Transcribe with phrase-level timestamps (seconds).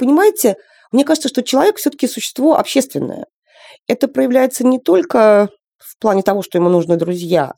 [0.00, 0.56] понимаете,
[0.90, 3.26] мне кажется, что человек все-таки существо общественное.
[3.86, 7.52] Это проявляется не только в плане того, что ему нужны друзья,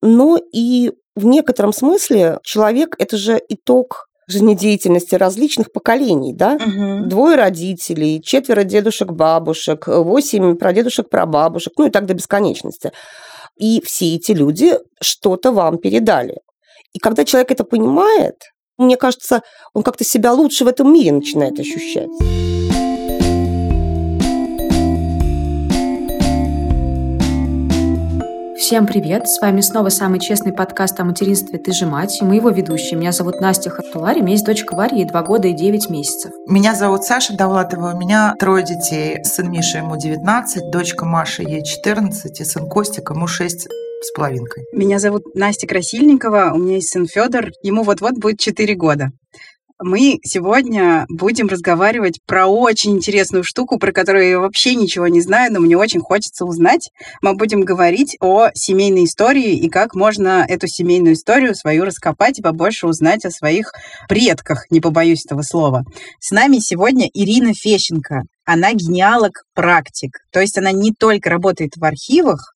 [0.00, 6.54] но и в некотором смысле человек– это же итог жизнедеятельности различных поколений, да?
[6.56, 7.08] Угу.
[7.08, 12.92] Двое родителей, четверо дедушек-бабушек, восемь прадедушек-прабабушек, ну и так до бесконечности.
[13.56, 16.36] И все эти люди что-то вам передали.
[16.92, 18.36] И когда человек это понимает,
[18.78, 19.42] мне кажется,
[19.74, 22.08] он как-то себя лучше в этом мире начинает ощущать.
[28.68, 29.26] Всем привет!
[29.26, 32.98] С вами снова самый честный подкаст о материнстве «Ты же мать» и мы его ведущие.
[32.98, 36.32] Меня зовут Настя Хартулари, у меня есть дочка Варя, ей 2 года и 9 месяцев.
[36.46, 39.24] Меня зовут Саша Давлатова, у меня трое детей.
[39.24, 44.64] Сын Миша, ему 19, дочка Маша, ей 14, и сын Костик, ему 6 с половинкой.
[44.74, 49.12] Меня зовут Настя Красильникова, у меня есть сын Федор, ему вот-вот будет 4 года.
[49.80, 55.52] Мы сегодня будем разговаривать про очень интересную штуку, про которую я вообще ничего не знаю,
[55.52, 56.90] но мне очень хочется узнать.
[57.22, 62.42] Мы будем говорить о семейной истории и как можно эту семейную историю свою раскопать и
[62.42, 63.70] побольше узнать о своих
[64.08, 65.84] предках, не побоюсь этого слова.
[66.18, 68.22] С нами сегодня Ирина Фещенко.
[68.44, 72.52] Она генеалог-практик, то есть она не только работает в архивах,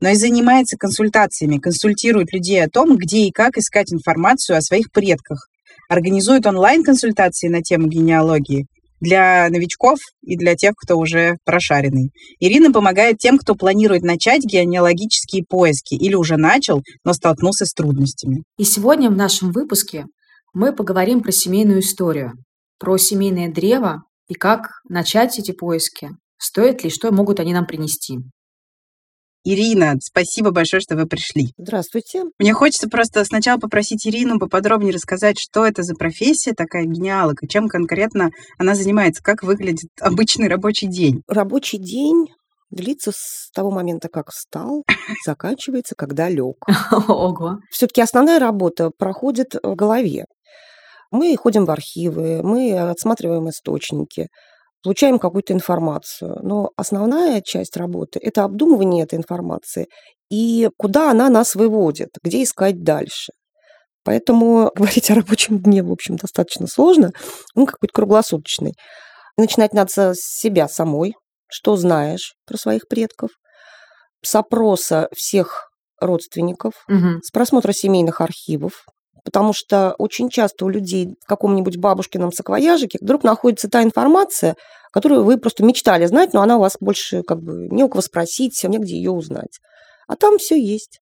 [0.00, 4.90] но и занимается консультациями, консультирует людей о том, где и как искать информацию о своих
[4.92, 5.48] предках,
[5.88, 8.66] организует онлайн-консультации на тему генеалогии
[9.00, 12.10] для новичков и для тех, кто уже прошаренный.
[12.40, 18.42] Ирина помогает тем, кто планирует начать генеалогические поиски или уже начал, но столкнулся с трудностями.
[18.58, 20.06] И сегодня в нашем выпуске
[20.54, 22.32] мы поговорим про семейную историю,
[22.78, 28.18] про семейное древо и как начать эти поиски, стоит ли, что могут они нам принести.
[29.48, 31.54] Ирина, спасибо большое, что вы пришли.
[31.56, 32.24] Здравствуйте.
[32.40, 37.48] Мне хочется просто сначала попросить Ирину поподробнее рассказать, что это за профессия такая генеалог, и
[37.48, 41.22] чем конкретно она занимается, как выглядит обычный рабочий день.
[41.28, 42.26] Рабочий день
[42.70, 44.82] длится с того момента, как встал,
[45.24, 46.56] заканчивается, когда лег.
[47.06, 47.58] Ого.
[47.70, 50.24] Все-таки основная работа проходит в голове.
[51.12, 54.26] Мы ходим в архивы, мы отсматриваем источники,
[54.86, 56.38] получаем какую-то информацию.
[56.44, 59.88] Но основная часть работы– это обдумывание этой информации
[60.30, 63.32] и куда она нас выводит, где искать дальше.
[64.04, 67.10] Поэтому говорить о рабочем дне, в общем, достаточно сложно.
[67.56, 68.74] Он какой-то круглосуточный.
[69.36, 71.14] Начинать надо с себя самой,
[71.48, 73.30] что знаешь про своих предков,
[74.22, 75.68] с опроса всех
[76.00, 77.22] родственников, Мгм.
[77.24, 78.84] с просмотра семейных архивов,
[79.26, 84.54] потому что очень часто у людей в каком-нибудь бабушкином саквояжике вдруг находится та информация,
[84.92, 88.02] которую вы просто мечтали знать, но она у вас больше как бы не у кого
[88.02, 89.58] спросить, негде ее узнать.
[90.06, 91.00] А там все есть.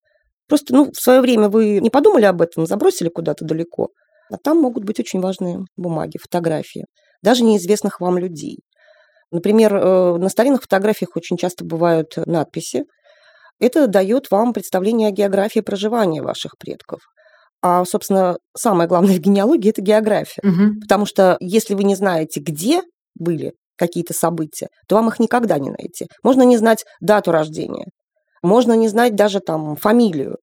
[0.49, 3.91] Просто ну, в свое время вы не подумали об этом, забросили куда-то далеко,
[4.33, 6.87] а там могут быть очень важные бумаги, фотографии,
[7.23, 8.61] даже неизвестных вам людей.
[9.33, 12.85] Например, э, на старинных фотографиях очень часто бывают надписи.
[13.61, 17.01] Это дает вам представление о географии проживания ваших предков.
[17.67, 20.43] А, собственно, самое главное в генеалогии– это география.
[20.43, 20.81] Мгм.
[20.81, 22.83] Потому что если вы не знаете, где
[23.15, 26.09] были какие-то события, то вам их никогда не найти.
[26.23, 27.87] Можно не знать дату рождения,
[28.43, 30.37] можно не знать даже там фамилию.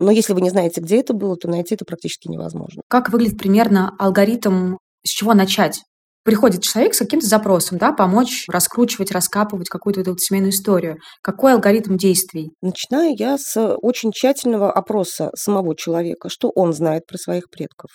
[0.00, 2.82] Но если вы не знаете, где это было, то найти это практически невозможно.
[2.88, 5.82] Как выглядит примерно алгоритм, с чего начать?
[6.28, 10.98] Приходит человек с каким-то запросом, да, помочь раскручивать, раскапывать какую-то вот семейную историю.
[11.22, 12.50] Какой алгоритм действий?
[12.60, 17.88] Начинаю я с очень тщательного опроса самого человека, что он знает про своих предков.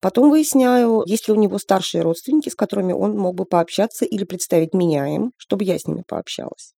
[0.00, 4.22] Потом выясняю, есть ли у него старшие родственники, с которыми он мог бы пообщаться или
[4.22, 6.72] представить меня им, чтобы я с ними пообщалась.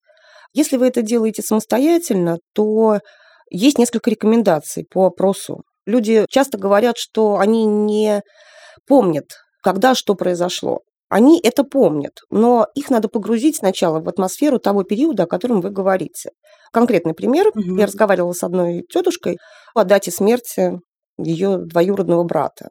[0.55, 3.01] Если вы это делаете самостоятельно, то
[3.51, 5.65] есть несколько рекомендаций по опросу.
[5.85, 8.23] Люди часто говорят, что они не
[8.87, 9.27] помнят,
[9.63, 10.81] когда что произошло.
[11.09, 15.71] Они это помнят, но их надо погрузить сначала в атмосферу того периода, о котором вы
[15.71, 16.31] говорите.
[16.71, 17.51] Конкретный пример.
[17.55, 17.79] Мгм.
[17.79, 19.39] Я разговаривала с одной тетушкой
[19.75, 20.81] о дате смерти
[21.19, 22.69] ее двоюродного брата.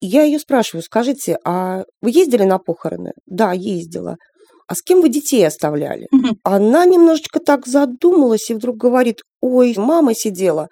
[0.00, 3.12] И я ее спрашиваю, скажите, а вы ездили на похороны?
[3.26, 4.16] Да, ездила.
[4.66, 6.06] А с кем вы детей оставляли?
[6.10, 6.38] Мгм.
[6.42, 10.68] Она немножечко так задумалась и вдруг говорит, ой, мама сидела,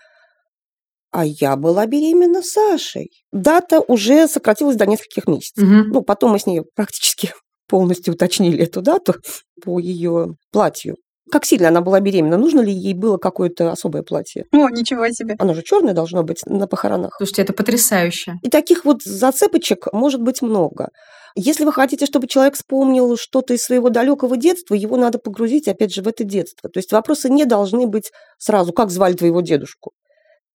[1.12, 3.10] а я была беременна Сашей.
[3.32, 5.62] Дата уже сократилась до нескольких месяцев.
[5.62, 5.90] Мгм.
[5.90, 7.32] Ну, потом мы с ней практически
[7.68, 9.14] полностью уточнили эту дату
[9.62, 10.96] по ее платью.
[11.30, 12.36] Как сильно она была беременна?
[12.36, 14.44] Нужно ли ей было какое-то особое платье?
[14.52, 15.36] О, ничего себе.
[15.38, 17.14] Оно же черное должно быть на похоронах.
[17.16, 18.34] Слушайте, это потрясающе.
[18.42, 20.88] И таких вот зацепочек может быть много.
[21.34, 25.94] Если вы хотите, чтобы человек вспомнил что-то из своего далекого детства, его надо погрузить, опять
[25.94, 26.68] же, в это детство.
[26.68, 29.92] То есть вопросы не должны быть сразу, как звали твоего дедушку.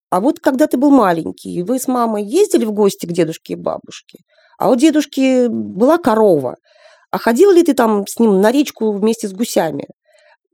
[0.09, 3.55] А вот когда ты был маленький, вы с мамой ездили в гости к дедушке и
[3.57, 4.19] бабушке,
[4.57, 6.55] а у дедушки была корова,
[7.11, 9.87] А ходил ли ты там с ним на речку вместе с гусями?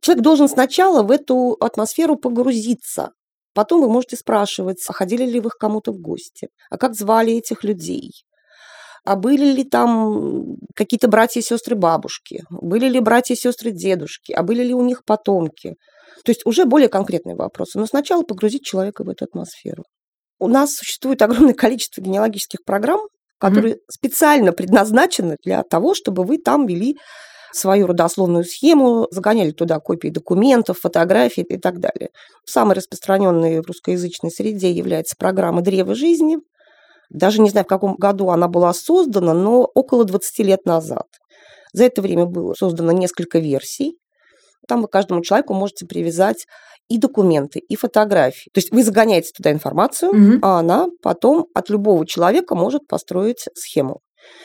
[0.02, 3.12] Человек должен сначала в эту атмосферу погрузиться.
[3.54, 7.34] Потом вы можете спрашивать, а ходили ли вы к кому-то в гости, а как звали
[7.34, 8.12] этих людей,
[9.06, 14.32] а были ли там какие-то братья и сестры бабушки, были ли братья и сестры дедушки,
[14.32, 15.76] а были ли у них потомки.
[16.24, 17.80] То есть уже более конкретные вопросы.
[17.80, 19.84] Но сначала погрузить человека в эту атмосферу.
[20.40, 23.02] У нас существует огромное количество генеалогических программ,
[23.40, 23.92] которые mm-hmm.
[23.92, 26.98] специально предназначены для того, чтобы вы там вели
[27.52, 32.10] свою родословную схему, загоняли туда копии документов, фотографий и так далее.
[32.46, 36.38] Самой распространенной в русскоязычной среде является программа «Древо жизни»,
[37.14, 41.06] даже не знаю, в каком году она была создана, но около 20 лет назад.
[41.72, 43.98] За это время было создано несколько версий.
[44.68, 46.46] Там вы каждому человеку можете привязать
[46.90, 48.50] и документы, и фотографии.
[48.54, 50.40] То есть вы загоняете туда информацию, угу.
[50.42, 54.02] а она потом от любого человека может построить схему.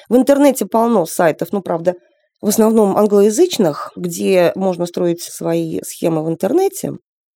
[0.09, 1.95] В интернете полно сайтов, ну, правда,
[2.41, 6.93] в основном англоязычных, где можно строить свои схемы в интернете,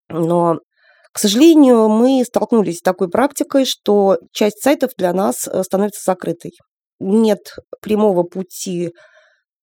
[0.09, 0.59] но
[1.13, 6.53] к сожалению, мы столкнулись с такой практикой, что часть сайтов для нас э, становится закрытой.
[7.01, 8.93] Нет прямого пути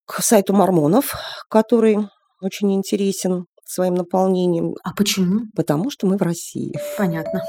[0.05, 1.15] к сайту мормонов,
[1.49, 1.97] который
[2.41, 4.73] очень интересен своим наполнением.
[4.83, 5.41] А почему?
[5.55, 6.73] Потому что мы в России.
[6.97, 7.43] Понятно.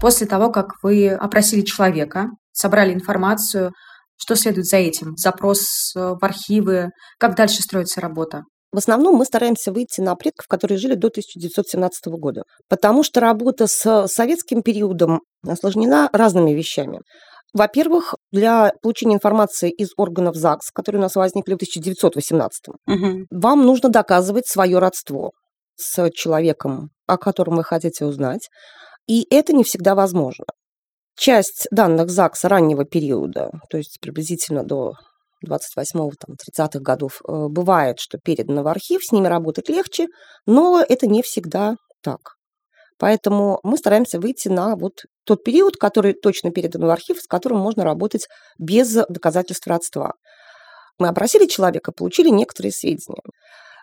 [0.00, 3.72] После того, как вы опросили человека, собрали информацию,
[4.16, 5.16] что следует за этим?
[5.16, 6.90] Запрос э, в архивы?
[7.18, 8.42] Как дальше строится работа?
[8.70, 13.66] В основном мы стараемся выйти на предков, которые жили до 1917 года, потому что работа
[13.66, 17.00] с советским периодом осложнена разными вещами.
[17.54, 23.26] Во-первых, для получения информации из органов ЗАГС, которые у нас возникли в 1918, угу.
[23.30, 25.30] вам нужно доказывать свое родство
[25.76, 28.50] с человеком, о котором вы хотите узнать,
[29.06, 30.46] и это не всегда возможно.
[31.16, 34.94] Часть данных ЗАГСа раннего периода, то есть приблизительно до
[35.46, 40.08] 28-30-х годов э, бывает, что передано в архив, с ними работать легче,
[40.46, 42.33] но это не всегда так.
[42.98, 47.58] Поэтому мы стараемся выйти на вот тот период, который точно передан в архив, с которым
[47.58, 48.26] можно работать
[48.58, 50.12] без доказательств родства.
[50.98, 53.22] Мы опросили человека, получили некоторые сведения.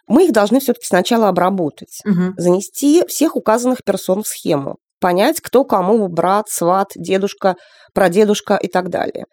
[0.07, 2.33] Мы их должны все-таки сначала обработать, угу.
[2.37, 7.55] занести всех указанных персон в схему, понять, кто кому брат, сват, дедушка,
[7.93, 9.25] прадедушка и так далее.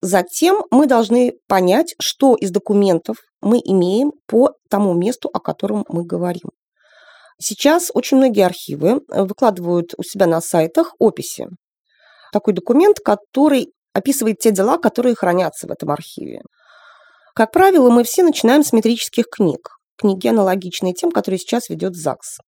[0.00, 6.04] Затем мы должны понять, что из документов мы имеем по тому месту, о котором мы
[6.04, 6.50] говорим.
[7.38, 11.48] Сейчас очень многие архивы э, выкладывают у себя на сайтах описи.
[12.32, 16.40] Такой документ, который описывает те дела, которые хранятся в этом архиве.
[17.34, 19.76] Как правило, мы все начинаем с метрических книг.
[19.98, 22.38] Книги аналогичные тем, которые сейчас ведет ЗАГС.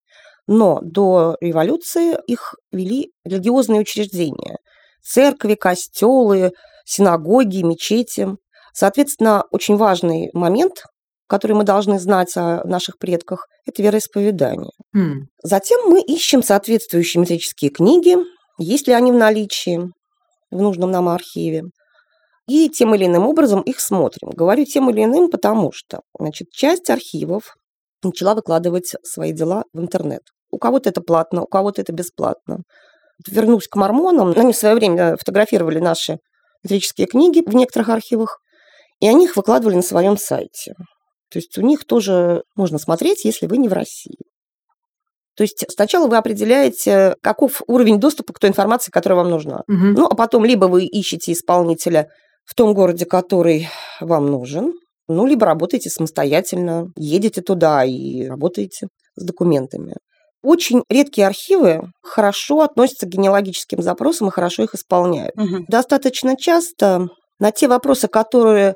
[0.47, 4.59] Но до революции их вели религиозные учреждения.
[5.03, 6.53] Церкви, костелы,
[6.87, 8.29] синагоги, мечети.
[8.73, 10.85] Соответственно, очень важный момент,
[11.29, 14.73] который мы должны знать о наших предках, это вероисповедание.
[14.97, 15.27] Mm.
[15.43, 18.17] Затем мы ищем соответствующие метрические книги,
[18.59, 19.91] есть ли они в наличии
[20.51, 21.65] в нужном нам архиве.
[22.49, 24.31] И тем или иным образом их смотрим.
[24.31, 27.57] Говорю тем или иным, потому что значит, часть архивов
[28.03, 30.23] начала выкладывать свои дела в интернет.
[30.51, 32.61] У кого-то это платно, у кого-то это бесплатно.
[33.27, 34.33] Вернусь к мормонам.
[34.35, 36.19] Они в свое время фотографировали наши
[36.63, 38.39] метрические книги в некоторых архивах,
[39.01, 40.73] и они их выкладывали на своем сайте.
[41.31, 44.17] То есть у них тоже можно смотреть, если вы не в России.
[45.37, 49.63] То есть сначала вы определяете, каков уровень доступа к той информации, которая вам нужна.
[49.69, 49.77] Угу.
[49.97, 52.09] Ну, а потом либо вы ищете исполнителя
[52.45, 53.69] в том городе, который
[54.01, 54.73] вам нужен,
[55.07, 59.95] ну, либо работаете самостоятельно, едете туда и работаете с документами.
[60.43, 65.37] Очень редкие архивы хорошо относятся к генеалогическим запросам и хорошо их исполняют.
[65.37, 65.67] Угу.
[65.69, 67.09] Достаточно часто
[67.39, 68.75] на те вопросы, которые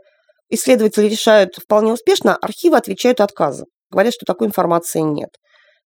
[0.53, 3.67] исследователи решают вполне успешно, архивы отвечают отказом.
[3.91, 5.31] Говорят, что такой информации нет.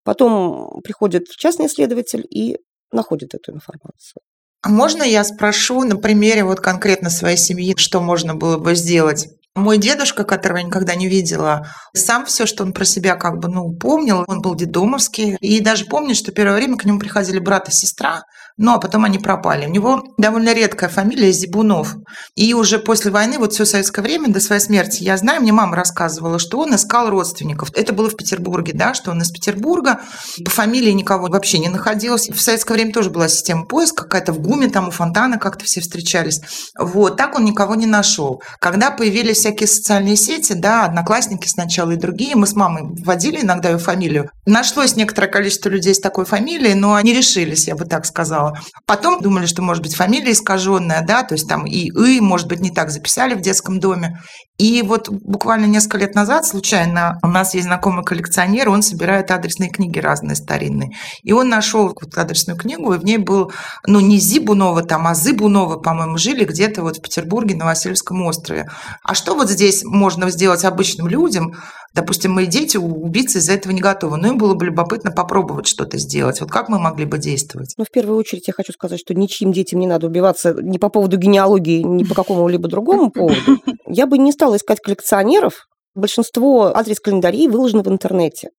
[0.05, 2.59] Потом приходит частный исследователь и
[2.93, 4.23] находит эту информацию.
[4.63, 9.29] А можно я спрошу на примере вот конкретно своей семьи, что можно было бы сделать?
[9.55, 13.49] Мой дедушка, которого я никогда не видела, сам все, что он про себя как бы,
[13.49, 15.37] ну, помнил, он был дедомовский.
[15.41, 18.25] И даже помнит, что первое время к нему приходили брат и сестра,
[18.59, 19.67] ну, а потом они пропали.
[19.67, 21.97] У него довольно редкая фамилия Зибунов.
[22.37, 25.77] И уже после войны, вот все советское время, до своей смерти, я знаю, мне мама
[25.77, 27.71] рассказывала, что он искал родственников.
[27.75, 30.01] Это было в Петербурге, да, что он из Петербурга.
[30.43, 32.31] По фамилии никого вообще не находилось.
[32.31, 35.83] В советское время тоже была система поиска, какая-то в ГУМе, там у Фонтана как-то все
[35.83, 36.41] встречались.
[36.79, 38.43] Вот, так он никого не нашел.
[38.59, 43.69] Когда появились всякие социальные сети, да, одноклассники сначала и другие, мы с мамой вводили иногда
[43.69, 48.07] ее фамилию, Нашлось некоторое количество людей с такой фамилией, но они решились, я бы так
[48.07, 48.57] сказала.
[48.87, 52.61] Потом думали, что может быть фамилия искаженная, да, то есть там и «и», может быть,
[52.61, 54.21] не так записали в детском доме.
[54.59, 59.69] И вот буквально несколько лет назад случайно у нас есть знакомый коллекционер, он собирает адресные
[59.69, 60.93] книги разные старинные.
[61.25, 63.53] И он нашел вот адресную книгу, и в ней был,
[63.87, 68.71] ну, не Зибунова там, а Зыбунова, по-моему, жили где-то вот в Петербурге на Васильевском острове.
[69.03, 71.55] А что вот здесь можно сделать обычным людям?
[71.97, 75.97] Допустим, мои дети убийцы из-за этого не готовы, но им было бы любопытно попробовать что-то
[75.97, 76.43] сделать.
[76.43, 77.73] Вот как мы могли бы действовать?
[77.79, 80.91] Ну, в первую очередь я хочу сказать, что ничьим детям не надо убиваться ни по
[80.91, 83.63] поводу генеалогии, ни по какому-либо другому поводу.
[83.87, 85.67] Я бы не стала искать коллекционеров.
[85.95, 88.51] Большинство адрес-календарей выложены в интернете.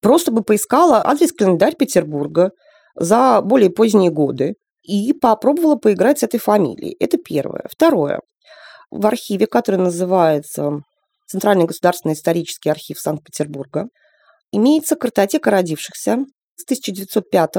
[0.00, 2.52] Просто бы поискала адрес-календарь Петербурга
[2.94, 6.96] за более поздние годы и попробовала поиграть с этой фамилией.
[6.98, 7.66] Это первое.
[7.70, 8.20] Второе.
[8.90, 10.80] В архиве, который называется
[11.28, 13.88] Центральный государственный исторический архив Санкт-Петербурга,
[14.50, 16.24] имеется картотека родившихся
[16.56, 17.52] с 1905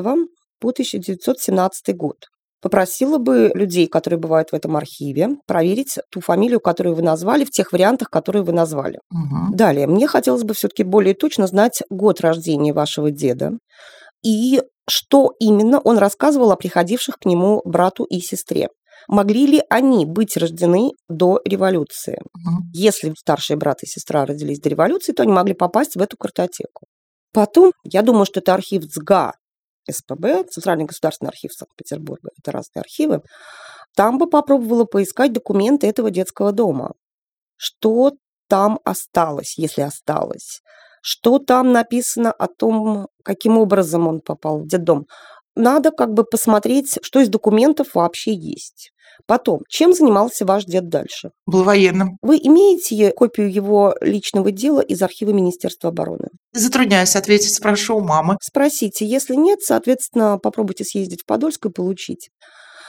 [0.59, 2.17] по 1917 год.
[2.61, 7.51] Попросила бы людей, которые бывают в этом архиве, проверить ту фамилию, которую вы назвали, в
[7.51, 8.99] тех вариантах, которые вы назвали.
[9.11, 9.55] Угу.
[9.55, 13.51] Далее, мне хотелось бы все-таки более точно знать год рождения вашего деда
[14.23, 18.69] и что именно он рассказывал о приходивших к нему брату и сестре.
[19.08, 22.20] Могли ли они быть рождены до революции?
[22.34, 22.63] Угу.
[22.74, 26.88] Если старший брат и сестра родились до революции, то они могли попасть в эту картотеку.
[27.34, 29.34] Потом, я думаю, что это архив ЦГА
[29.89, 33.22] СПБ, Центральный государственный архив Санкт-Петербурга, это разные архивы,
[33.96, 36.94] там бы попробовала поискать документы этого детского дома.
[37.56, 38.13] Что
[38.48, 40.62] там осталось, если осталось?
[41.01, 45.06] Что там написано о том, каким образом он попал в детдом?
[45.56, 48.91] Надо как бы посмотреть, что из документов вообще есть.
[49.25, 51.32] Потом, чем занимался ваш дед дальше?
[51.46, 52.18] Был военным.
[52.22, 56.29] Вы имеете копию его личного дела из архива Министерства обороны?
[56.53, 58.38] Затрудняюсь ответить, спрошу у мамы.
[58.41, 59.06] Спросите.
[59.06, 62.29] Если нет, соответственно, попробуйте съездить в Подольск и получить.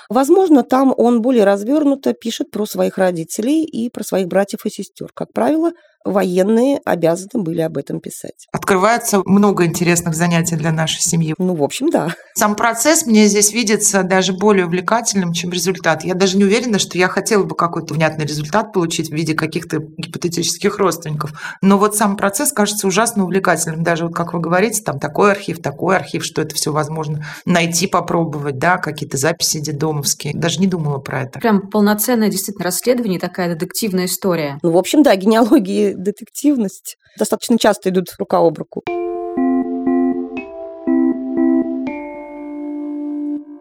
[0.08, 5.10] Возможно, там он более развернуто пишет про своих родителей и про своих братьев и сестер.
[5.14, 5.70] Как правило,
[6.04, 8.46] военные обязаны были об этом писать.
[8.52, 11.34] Открывается много интересных занятий для нашей семьи.
[11.38, 12.14] Ну, в общем, да.
[12.34, 16.04] Сам процесс мне здесь видится даже более увлекательным, чем результат.
[16.04, 19.78] Я даже не уверена, что я хотела бы какой-то внятный результат получить в виде каких-то
[19.78, 21.32] гипотетических родственников.
[21.62, 23.82] Но вот сам процесс кажется ужасно увлекательным.
[23.82, 27.86] Даже вот как вы говорите, там такой архив, такой архив, что это все возможно найти,
[27.86, 30.34] попробовать, да, какие-то записи дедомовские.
[30.34, 31.40] Даже не думала про это.
[31.40, 34.58] Прям полноценное действительно расследование, такая детективная история.
[34.62, 38.82] Ну, в общем, да, генеалогии детективность достаточно часто идут рука об руку.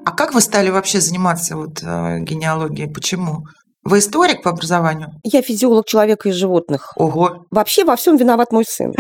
[0.05, 2.91] А как вы стали вообще заниматься вот э, генеалогией?
[2.91, 3.43] Почему?
[3.83, 5.09] Вы историк по образованию?
[5.23, 6.91] Я физиолог человека и животных.
[6.95, 7.45] Ого.
[7.49, 8.93] Вообще во всем виноват мой сын.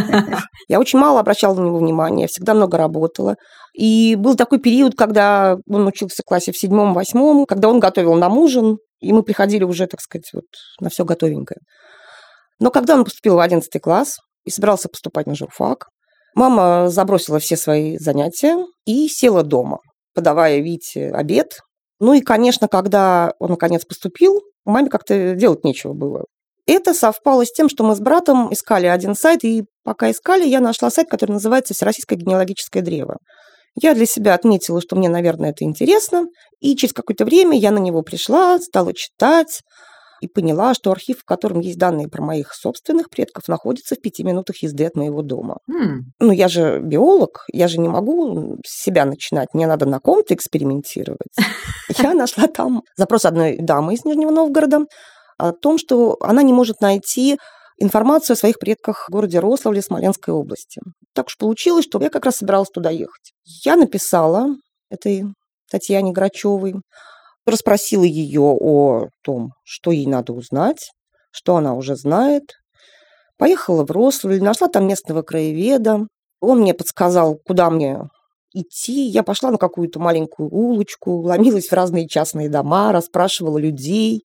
[0.68, 3.36] Я очень мало обращала на него внимания, всегда много работала.
[3.74, 8.38] И был такой период, когда он учился в классе в седьмом-восьмом, когда он готовил нам
[8.38, 10.44] ужин, и мы приходили уже, так сказать, вот
[10.80, 11.58] на все готовенькое.
[12.58, 15.88] Но когда он поступил в 11 класс и собирался поступать на журфак,
[16.34, 18.56] мама забросила все свои занятия
[18.86, 19.78] и села дома,
[20.14, 21.58] подавая Вите обед.
[22.00, 26.24] Ну и, конечно, когда он наконец поступил, маме как-то делать нечего было.
[26.66, 30.60] Это совпало с тем, что мы с братом искали один сайт, и пока искали, я
[30.60, 33.18] нашла сайт, который называется «Всероссийское генеалогическое древо».
[33.74, 36.26] Я для себя отметила, что мне, наверное, это интересно,
[36.60, 39.62] и через какое-то время я на него пришла, стала читать,
[40.22, 44.22] и поняла, что архив, в котором есть данные про моих собственных предков, находится в пяти
[44.22, 45.58] минутах езды от моего дома.
[45.68, 49.98] М, Ну, я же биолог, я же не могу с себя начинать, мне надо на
[49.98, 51.34] ком-то экспериментировать.
[52.12, 54.86] Я нашла там запрос одной дамы из Нижнего Новгорода
[55.38, 57.38] о том, что она не может найти
[57.78, 60.80] информацию о своих предках в городе Рославле Смоленской области.
[61.14, 63.32] Так уж получилось, что я как раз собиралась туда ехать.
[63.64, 64.54] Я написала
[64.88, 65.24] этой
[65.70, 66.74] Татьяне Грачевой,
[67.46, 70.90] расспросила ее о том, что ей надо узнать,
[71.30, 72.44] что она уже знает.
[73.38, 76.06] Поехала в Рославль, нашла там местного краеведа.
[76.40, 77.98] Он мне подсказал, куда мне
[78.54, 79.06] идти.
[79.06, 84.22] Я пошла на какую-то маленькую улочку, ломилась в разные частные дома, расспрашивала людей.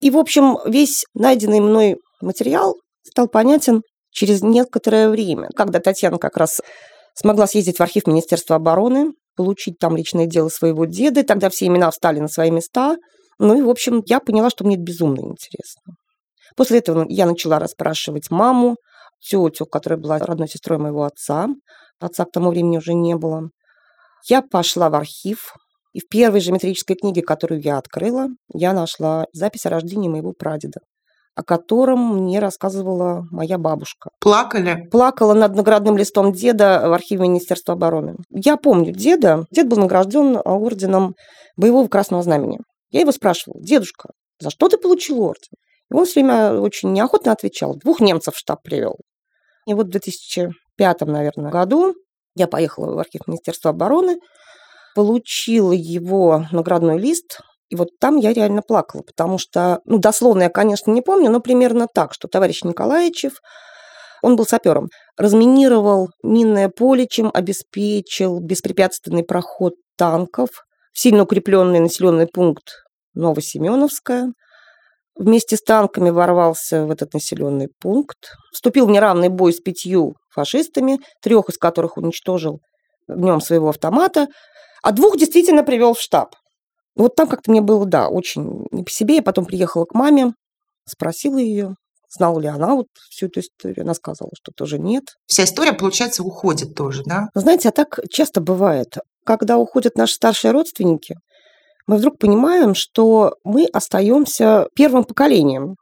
[0.00, 6.36] И, в общем, весь найденный мной материал стал понятен через некоторое время, когда Татьяна как
[6.36, 6.60] раз
[7.14, 11.66] смогла съездить в архив Министерства обороны, получить там личное дело своего деда, и тогда все
[11.66, 12.96] имена встали на свои места.
[13.38, 15.94] Ну и, в общем, я поняла, что мне это безумно интересно.
[16.56, 18.76] После этого я начала расспрашивать маму,
[19.20, 21.48] тетю, которая была родной сестрой моего отца.
[22.00, 23.50] Отца к тому времени уже не было.
[24.28, 25.54] Я пошла в архив,
[25.92, 30.32] и в первой же метрической книге, которую я открыла, я нашла запись о рождении моего
[30.32, 30.80] прадеда.
[31.40, 34.10] О котором мне рассказывала моя бабушка.
[34.20, 34.86] Плакали?
[34.90, 38.16] Плакала над наградным листом деда в архиве Министерства обороны.
[38.30, 39.46] Я помню деда.
[39.50, 41.14] Дед был награжден орденом
[41.56, 42.58] боевого красного знамени.
[42.90, 45.52] Я его спрашивала, дедушка, за что ты получил орден?
[45.90, 47.74] И он все время очень неохотно отвечал.
[47.76, 48.96] Двух немцев в штаб привел.
[49.66, 51.94] И вот в 2005, наверное, году
[52.36, 54.18] я поехала в архив Министерства обороны,
[54.94, 57.40] получила его наградной лист,
[57.70, 61.40] и вот там я реально плакала, потому что, ну, дословно я, конечно, не помню, но
[61.40, 63.40] примерно так, что товарищ Николаевичев,
[64.22, 70.48] он был сапером, разминировал минное поле, чем обеспечил беспрепятственный проход танков
[70.92, 72.82] в сильно укрепленный населенный пункт
[73.14, 74.32] Новосеменовская,
[75.14, 80.98] вместе с танками ворвался в этот населенный пункт, вступил в неравный бой с пятью фашистами,
[81.22, 82.60] трех из которых уничтожил
[83.06, 84.26] в нем своего автомата,
[84.82, 86.34] а двух действительно привел в штаб.
[86.96, 89.16] Вот там как-то мне было, да, очень не по себе.
[89.16, 90.34] Я потом приехала к маме,
[90.86, 91.76] спросила ее,
[92.08, 93.84] знала ли она вот всю эту историю.
[93.84, 95.04] Она сказала, что тоже нет.
[95.26, 97.28] Вся история, получается, уходит тоже, да?
[97.34, 98.98] Но знаете, а так часто бывает.
[99.24, 101.16] Когда уходят наши старшие родственники,
[101.86, 105.76] мы вдруг понимаем, что мы остаемся первым поколением.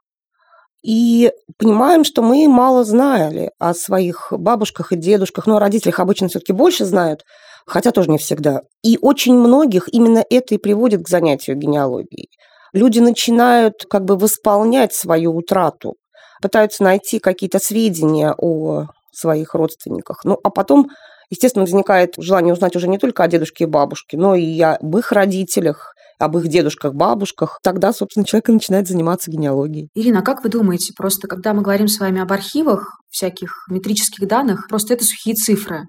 [0.81, 6.29] И понимаем, что мы мало знали о своих бабушках и дедушках, но о родителях обычно
[6.29, 7.25] все-таки больше знают,
[7.65, 8.61] хотя тоже не всегда.
[8.83, 12.29] И очень многих именно это и приводит к занятию генеалогией.
[12.73, 15.95] Люди начинают как бы восполнять свою утрату,
[16.41, 20.23] пытаются найти какие-то сведения о своих родственниках.
[20.23, 20.87] Ну, а потом,
[21.29, 25.11] естественно, возникает желание узнать уже не только о дедушке и бабушке, но и об их
[25.11, 29.89] родителях, об их дедушках, бабушках, тогда, собственно, человек начинает заниматься генеалогией.
[29.95, 34.27] Ирина, а как вы думаете, просто когда мы говорим с вами об архивах, всяких метрических
[34.27, 35.83] данных, просто это сухие цифры.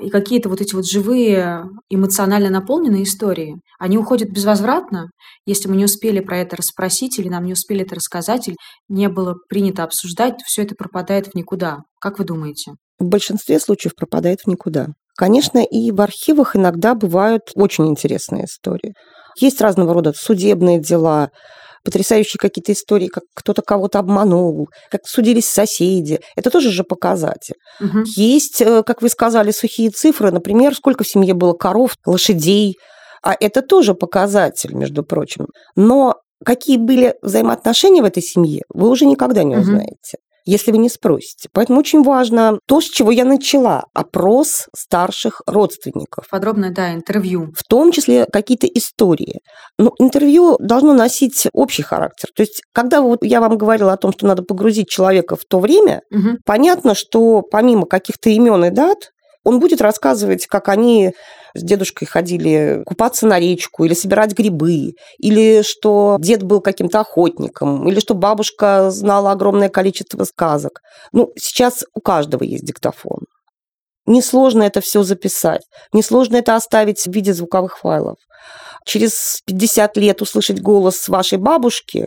[0.00, 5.10] И какие-то вот эти вот живые, эмоционально наполненные истории, они уходят безвозвратно,
[5.46, 8.56] если мы не успели про это расспросить, или нам не успели это рассказать, или
[8.88, 11.78] не было принято обсуждать, все это пропадает в никуда.
[12.00, 12.72] Как вы думаете?
[12.98, 14.88] В большинстве случаев пропадает в никуда.
[15.16, 18.94] Конечно, и в архивах иногда бывают очень интересные истории.
[19.38, 21.30] Есть разного рода судебные дела,
[21.84, 26.20] потрясающие какие-то истории, как кто-то кого-то обманул, как судились соседи.
[26.36, 27.56] Это тоже же показатель.
[27.80, 28.02] Угу.
[28.16, 32.76] Есть, э, как вы сказали, сухие цифры, например, сколько в семье было коров, лошадей.
[33.22, 35.46] А это тоже показатель, между прочим.
[35.76, 40.88] Но какие были взаимоотношения в этой семье, вы уже никогда не узнаете если вы не
[40.88, 41.48] спросите.
[41.52, 43.84] Поэтому очень важно то, с чего я начала.
[43.94, 46.28] Опрос старших родственников.
[46.30, 47.52] Подробное, да, интервью.
[47.56, 49.40] В том числе какие-то истории.
[49.78, 52.30] Но интервью должно носить общий характер.
[52.34, 55.60] То есть, когда вот я вам говорила о том, что надо погрузить человека в то
[55.60, 56.38] время, угу.
[56.44, 59.10] понятно, что помимо каких-то имен и дат,
[59.44, 61.12] он будет рассказывать, как они
[61.54, 67.88] с дедушкой ходили купаться на речку или собирать грибы, или что дед был каким-то охотником,
[67.88, 70.80] или что бабушка знала огромное количество сказок.
[71.12, 73.20] Ну, сейчас у каждого есть диктофон.
[74.06, 78.16] Несложно это все записать, несложно это оставить в виде звуковых файлов.
[78.84, 82.06] Через 50 лет услышать голос вашей бабушки,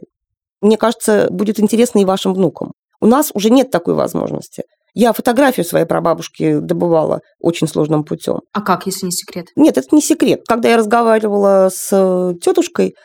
[0.61, 2.73] мне кажется, будет интересно и вашим внукам.
[2.99, 4.63] У нас уже нет такой возможности.
[4.93, 8.41] Я фотографию своей прабабушки добывала очень сложным путем.
[8.51, 9.47] А как, если не секрет?
[9.55, 10.43] Нет, это не секрет.
[10.47, 12.95] Когда я разговаривала с э, тетушкой,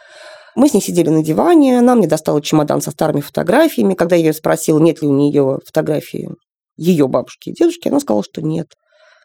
[0.54, 3.94] мы с ней сидели на диване, она мне достала чемодан со старыми фотографиями.
[3.94, 6.28] Когда я ее спросила, нет ли у нее фотографии
[6.76, 8.74] ее бабушки и дедушки, она сказала, что нет.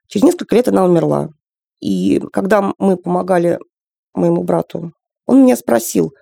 [0.08, 1.30] Через несколько лет она умерла.
[1.82, 3.60] И когда мы помогали
[4.14, 4.94] моему брату,
[5.26, 6.14] он меня спросил,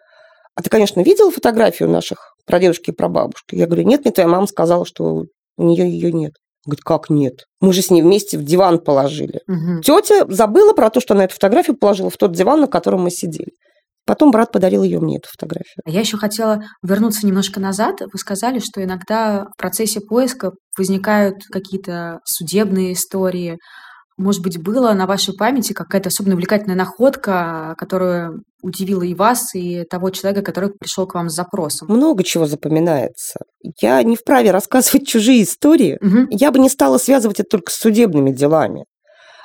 [0.55, 3.55] а ты, конечно, видел фотографию наших прадедушки и прабабушки?
[3.55, 5.25] Я говорю, нет, мне твоя мама сказала, что
[5.61, 6.33] у нее ее нет.
[6.65, 7.45] Говорит, как нет?
[7.59, 9.39] Мы же с ней вместе в диван положили.
[9.47, 9.81] Угу.
[9.81, 13.09] Тетя забыла про то, что она эту фотографию положила в тот диван, на котором мы
[13.09, 13.51] сидели.
[14.05, 15.81] Потом брат подарил ее мне, эту фотографию.
[15.85, 18.01] Я еще хотела вернуться немножко назад.
[18.01, 23.57] Вы сказали, что иногда в процессе поиска возникают какие-то судебные истории,
[24.17, 29.83] может быть, было на вашей памяти какая-то особенно увлекательная находка, которая удивила и вас, и
[29.85, 31.87] того человека, который пришел к вам с запросом?
[31.89, 33.39] Много чего запоминается.
[33.81, 35.97] Я не вправе рассказывать чужие истории.
[36.01, 36.27] Угу.
[36.29, 38.85] Я бы не стала связывать это только с судебными делами.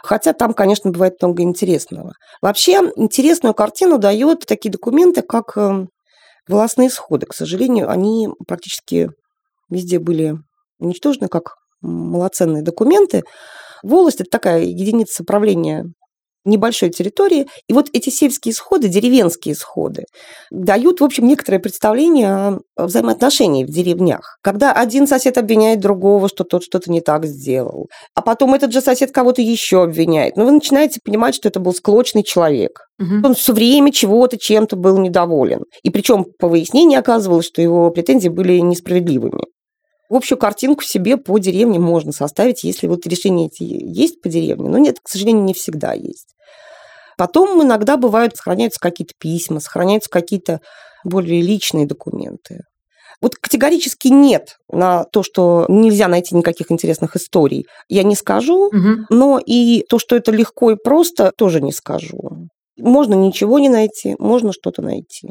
[0.03, 2.13] Хотя там, конечно, бывает много интересного.
[2.41, 5.89] Вообще, интересную картину дает такие документы, как эм,
[6.47, 7.27] волосные сходы.
[7.27, 9.11] К сожалению, они практически
[9.69, 10.37] везде были
[10.79, 13.25] уничтожены как малоценные документы.
[13.83, 15.87] Волость– это такая единица правления
[16.47, 17.49] небольшой территории.
[17.69, 20.05] И вот эти сельские сходы, деревенские сходы,
[20.51, 24.39] дают, в общем, некоторое представление о взаимоотношении в деревнях.
[24.43, 28.81] Когда один сосед обвиняет другого, что тот что-то не так сделал, а потом этот же
[28.81, 30.37] сосед кого-то еще обвиняет.
[30.37, 32.81] Но ну, вы начинаете понимать, что это был склочный человек.
[32.99, 33.27] Угу.
[33.27, 35.65] Он все время чего-то, чем-то был недоволен.
[35.83, 39.43] И причем по выяснению оказывалось, что его претензии были несправедливыми.
[40.09, 44.69] Общую картинку себе по деревне можно составить, если вот решения эти есть по деревне.
[44.69, 46.35] Но нет, к сожалению, не всегда есть.
[47.17, 50.61] Потом иногда бывают, сохраняются какие-то письма, сохраняются какие-то
[51.05, 52.61] более личные документы.
[53.23, 59.07] Вот категорически нет на то, что нельзя найти никаких интересных историй, я не скажу, угу.
[59.09, 62.49] но и то, что это легко и просто, тоже не скажу.
[62.77, 65.31] Можно ничего не найти, можно что-то найти.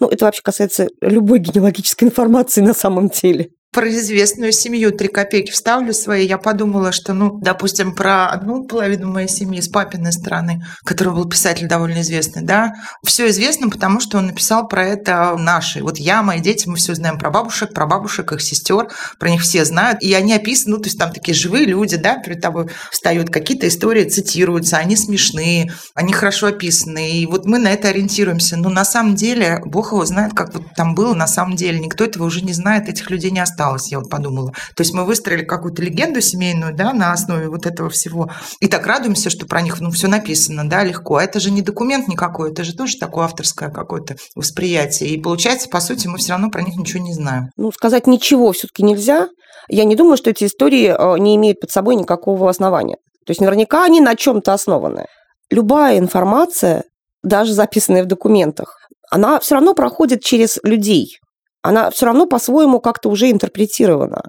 [0.00, 5.50] Ну, это вообще касается любой генеалогической информации на самом деле про известную семью три копейки
[5.50, 6.26] вставлю свои.
[6.26, 11.28] Я подумала, что, ну, допустим, про одну половину моей семьи с папиной стороны, который был
[11.28, 15.82] писатель довольно известный, да, все известно, потому что он написал про это наши.
[15.82, 19.42] Вот я, мои дети, мы все знаем про бабушек, про бабушек, их сестер, про них
[19.42, 20.02] все знают.
[20.02, 23.66] И они описаны, ну, то есть там такие живые люди, да, перед тобой встают, какие-то
[23.66, 27.18] истории цитируются, они смешные, они хорошо описаны.
[27.18, 28.56] И вот мы на это ориентируемся.
[28.56, 31.80] Но на самом деле, Бог его знает, как вот там было на самом деле.
[31.80, 34.52] Никто этого уже не знает, этих людей не осталось осталось, я вот подумала.
[34.76, 38.30] То есть мы выстроили какую-то легенду семейную, да, на основе вот этого всего.
[38.60, 41.16] И так радуемся, что про них, ну, все написано, да, легко.
[41.16, 45.10] А это же не документ никакой, это же тоже такое авторское какое-то восприятие.
[45.10, 47.48] И получается, по сути, мы все равно про них ничего не знаем.
[47.56, 49.28] Ну, сказать ничего все-таки нельзя.
[49.68, 52.96] Я не думаю, что эти истории э, не имеют под собой никакого основания.
[53.26, 55.06] То есть наверняка они на чем-то основаны.
[55.50, 56.84] Любая информация,
[57.22, 58.76] даже записанная в документах,
[59.10, 61.18] она все равно проходит через людей
[61.64, 64.28] она все равно по-своему как-то уже интерпретирована.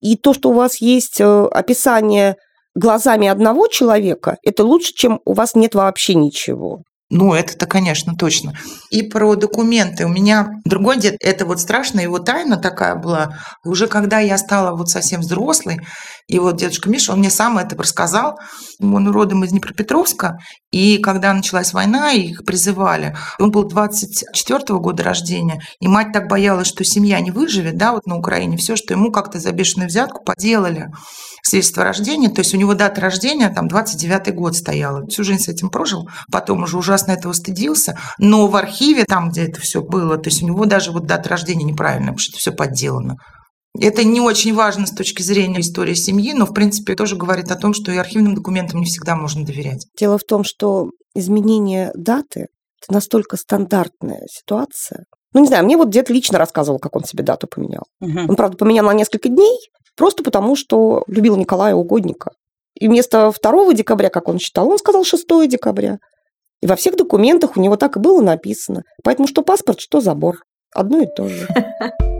[0.00, 2.36] И то, что у вас есть э, описание
[2.76, 6.82] глазами одного человека, это лучше, чем у вас нет вообще ничего.
[7.08, 8.54] Ну, это-то, конечно, точно.
[8.90, 10.06] И про документы.
[10.06, 13.38] У меня другой дед, это вот страшная его тайна такая была.
[13.64, 15.78] Уже когда я стала вот совсем взрослой,
[16.26, 18.36] и вот дедушка Миша, он мне сам это рассказал.
[18.82, 20.38] Он родом из Днепропетровска.
[20.72, 23.16] И когда началась война, их призывали.
[23.38, 25.60] Он был 24 -го года рождения.
[25.80, 28.56] И мать так боялась, что семья не выживет, да, вот на Украине.
[28.56, 30.88] Все, что ему как-то за бешеную взятку поделали
[31.46, 35.06] свидетельство рождения, то есть у него дата рождения там 29 год стояла.
[35.06, 39.44] Всю жизнь с этим прожил, потом уже ужасно этого стыдился, но в архиве, там, где
[39.44, 42.38] это все было, то есть у него даже вот дата рождения неправильная, потому что это
[42.38, 43.16] все подделано.
[43.78, 47.56] Это не очень важно с точки зрения истории семьи, но, в принципе, тоже говорит о
[47.56, 49.86] том, что и архивным документам не всегда можно доверять.
[49.98, 52.46] Дело в том, что изменение даты–
[52.82, 55.04] это настолько стандартная ситуация.
[55.34, 57.82] Ну, не знаю, мне вот дед лично рассказывал, как он себе дату поменял.
[58.00, 58.30] Угу.
[58.30, 59.58] Он, правда, поменял на несколько дней,
[59.94, 62.30] просто потому что любил Николая Угодника.
[62.80, 65.98] И вместо 2 декабря, как он считал, он сказал 6 декабря.
[66.62, 68.82] И во всех документах у него так и было написано.
[69.02, 70.42] Поэтому что паспорт, что забор.
[70.74, 71.46] Одно и то же.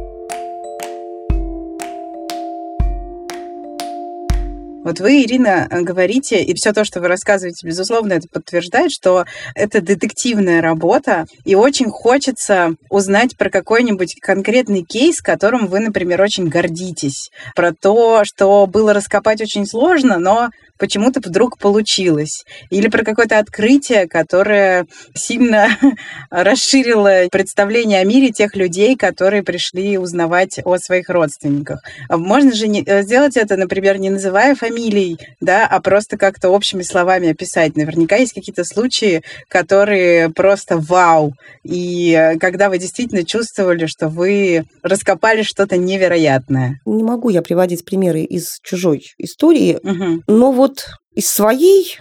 [4.87, 9.25] Вот вы, Ирина, говорите, и все то, что вы рассказываете, безусловно, это подтверждает, что
[9.57, 16.47] это детективная работа, и очень хочется узнать про какой-нибудь конкретный кейс, которым вы, например, очень
[16.47, 22.45] гордитесь, про то, что было раскопать очень сложно, но почему-то вдруг получилось.
[22.71, 25.69] Или про какое-то открытие, которое сильно
[26.31, 31.81] расширило представление о мире тех людей, которые пришли узнавать о своих родственниках.
[32.09, 36.51] А можно же не, э, сделать это, например, не называя фамилий, да, а просто как-то
[36.51, 37.77] общими словами описать.
[37.77, 41.33] Наверняка есть какие-то случаи, которые просто вау.
[41.65, 46.81] И э, когда вы действительно чувствовали, что вы раскопали что-то невероятное.
[46.85, 50.23] Не могу я приводить примеры из чужой истории, угу.
[50.27, 51.99] но вот вот из своей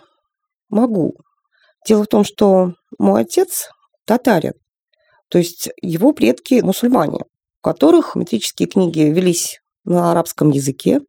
[0.70, 1.16] могу.
[1.88, 3.70] Дело в том, что мой отец
[4.06, 4.54] татарин,
[5.30, 11.02] то есть его предки мусульмане, у которых метрические книги велись на арабском языке,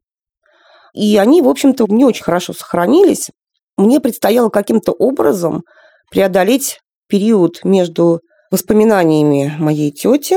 [0.97, 3.29] и они, в общем-то, не очень хорошо сохранились.
[3.77, 5.63] Мне предстояло каким-то образом
[6.11, 10.37] преодолеть период между воспоминаниями моей тети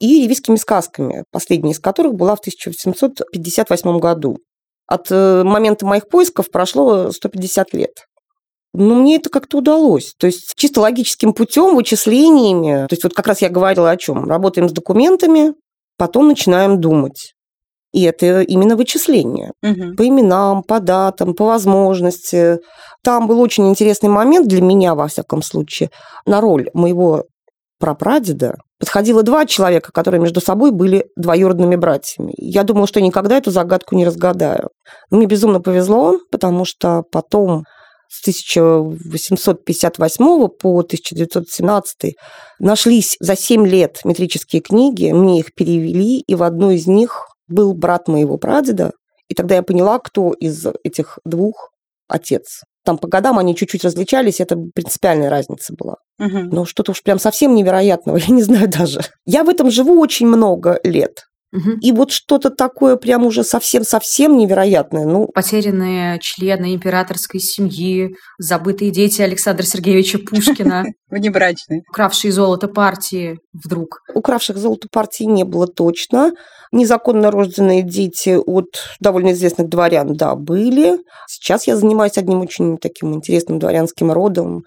[0.00, 4.38] и ревизскими сказками, последняя из которых была в 1858 году.
[4.86, 8.06] От э, момента моих поисков прошло 150 лет.
[8.72, 10.14] Но мне это как-то удалось.
[10.18, 12.86] То есть чисто логическим путем, вычислениями.
[12.86, 14.24] То есть вот как раз я говорила о чем.
[14.24, 15.52] Работаем с документами,
[15.98, 17.35] потом начинаем думать.
[17.96, 19.52] И это именно вычисление.
[19.62, 19.94] Угу.
[19.96, 22.58] По именам, по датам, по возможности.
[23.02, 25.88] Там был очень интересный момент для меня, во всяком случае,
[26.26, 27.24] на роль моего
[27.78, 32.34] прапрадеда подходило два человека, которые между собой были двоюродными братьями.
[32.36, 34.68] Я думала, что никогда эту загадку не разгадаю.
[35.10, 37.64] Но мне безумно повезло, потому что потом
[38.08, 42.14] с 1858 по 1917
[42.58, 47.74] нашлись за 7 лет метрические книги, мне их перевели, и в одной из них был
[47.74, 48.92] брат моего прадеда,
[49.28, 51.70] и тогда я поняла, кто из этих двух
[52.08, 52.62] отец.
[52.84, 55.96] Там по годам они чуть-чуть различались, это принципиальная разница была.
[56.18, 56.50] Мгм.
[56.50, 59.00] Но что-то уж прям совсем невероятного, я не знаю даже.
[59.24, 61.26] Я в этом живу очень много лет.
[61.56, 61.78] Мгм.
[61.80, 65.06] И вот что-то такое прям уже совсем-совсем невероятное.
[65.06, 71.82] Ну, Потерянные члены императорской семьи, забытые дети Александра Сергеевича Пушкина, Внебрачные.
[71.90, 74.00] укравшие золото партии вдруг.
[74.14, 76.32] укравших золотую партии не было точно.
[76.72, 78.66] Незаконно рожденные дети от
[79.00, 80.98] довольно известных дворян, да, были.
[81.26, 84.64] Сейчас я занимаюсь одним очень таким интересным дворянским родом.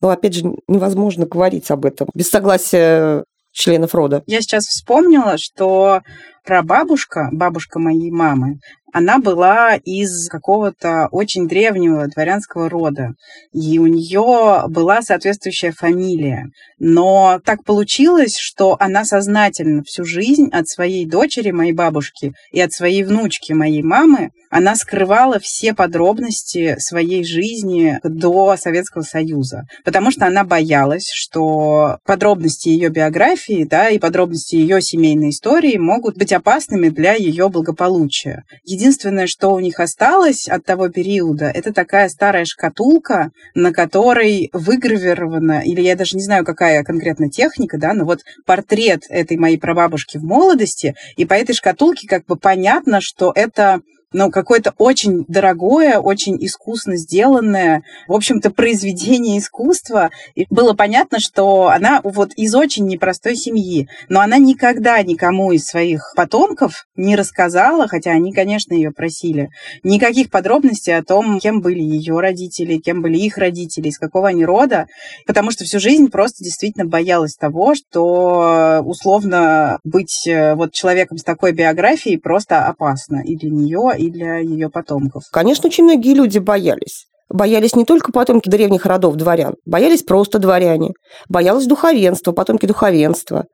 [0.00, 4.22] Но, опять же, невозможно говорить об этом без согласия членов рода.
[4.26, 6.02] Я сейчас вспомнила, что
[6.44, 8.58] прабабушка, бабушка моей мамы,
[8.92, 13.14] она была из какого-то очень древнего дворянского рода,
[13.52, 16.50] и у нее была соответствующая фамилия.
[16.78, 22.72] Но так получилось, что она сознательно всю жизнь от своей дочери, моей бабушки, и от
[22.72, 30.26] своей внучки, моей мамы, она скрывала все подробности своей жизни до Советского Союза, потому что
[30.26, 36.88] она боялась, что подробности ее биографии да, и подробности ее семейной истории могут быть опасными
[36.88, 38.44] для ее благополучия.
[38.62, 45.62] Единственное, что у них осталось от того периода, это такая старая шкатулка, на которой выгравирована,
[45.64, 50.16] или я даже не знаю, какая конкретно техника, да, но вот портрет этой моей прабабушки
[50.16, 53.80] в молодости, и по этой шкатулке как бы понятно, что это
[54.14, 60.10] ну, какое-то очень дорогое, очень искусно сделанное, в общем-то, произведение искусства.
[60.36, 65.64] И было понятно, что она вот из очень непростой семьи, но она никогда никому из
[65.66, 69.50] своих потомков не рассказала, хотя они, конечно, ее просили,
[69.82, 74.44] никаких подробностей о том, кем были ее родители, кем были их родители, из какого они
[74.44, 74.86] рода,
[75.26, 81.24] потому что всю жизнь просто действительно боялась того, что условно быть э, вот человеком с
[81.24, 85.24] такой биографией просто опасно и для нее, и для ее потомков.
[85.30, 87.06] Конечно, очень многие люди боялись.
[87.30, 90.92] Боялись не только потомки древних родов дворян, боялись просто дворяне,
[91.28, 93.46] боялось духовенство, потомки духовенства,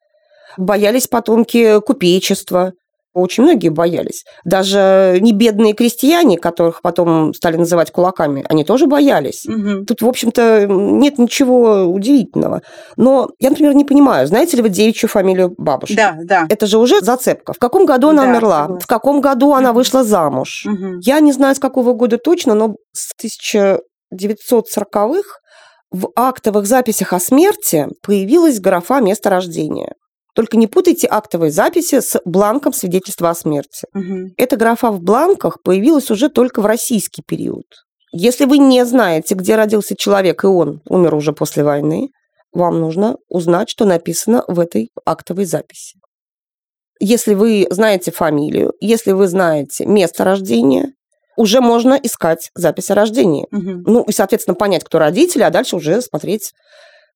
[0.56, 2.72] боялись потомки купечества.
[3.12, 4.25] Очень многие боялись.
[4.44, 9.44] Даже не бедные крестьяне, которых потом стали называть кулаками, они тоже боялись.
[9.46, 9.85] Мгм.
[9.85, 12.62] Тут, в общем-то, нет ничего удивительного.
[12.96, 15.96] Но я, например, не понимаю, знаете ли вы девичью фамилию бабушки?
[15.96, 16.46] Да, да.
[16.49, 17.53] Это же уже зацепка.
[17.53, 18.61] В каком году она Да, умерла?
[18.62, 18.81] согласна.
[18.81, 20.62] В каком году она вышла замуж?
[20.66, 21.01] Мгм.
[21.03, 23.12] Я не знаю, с какого года точно, но с
[24.12, 25.23] 1940-х
[25.92, 29.94] в актовых записях о смерти появилась графа место рождения.
[30.34, 33.86] Только не путайте актовые записи с бланком свидетельства о смерти.
[33.92, 34.34] Мгм.
[34.36, 37.64] Эта графа в бланках появилась уже только в российский период.
[38.12, 42.10] Если вы не знаете, где родился человек, и он умер уже после войны,
[42.52, 45.98] вам нужно узнать, что написано в этой актовой записи.
[46.98, 50.92] Если вы знаете фамилию, если вы знаете место рождения,
[51.36, 53.46] уже можно искать запись о рождении.
[53.50, 53.84] Мгм.
[53.86, 56.52] Ну и, соответственно, понять, кто родители, а дальше уже смотреть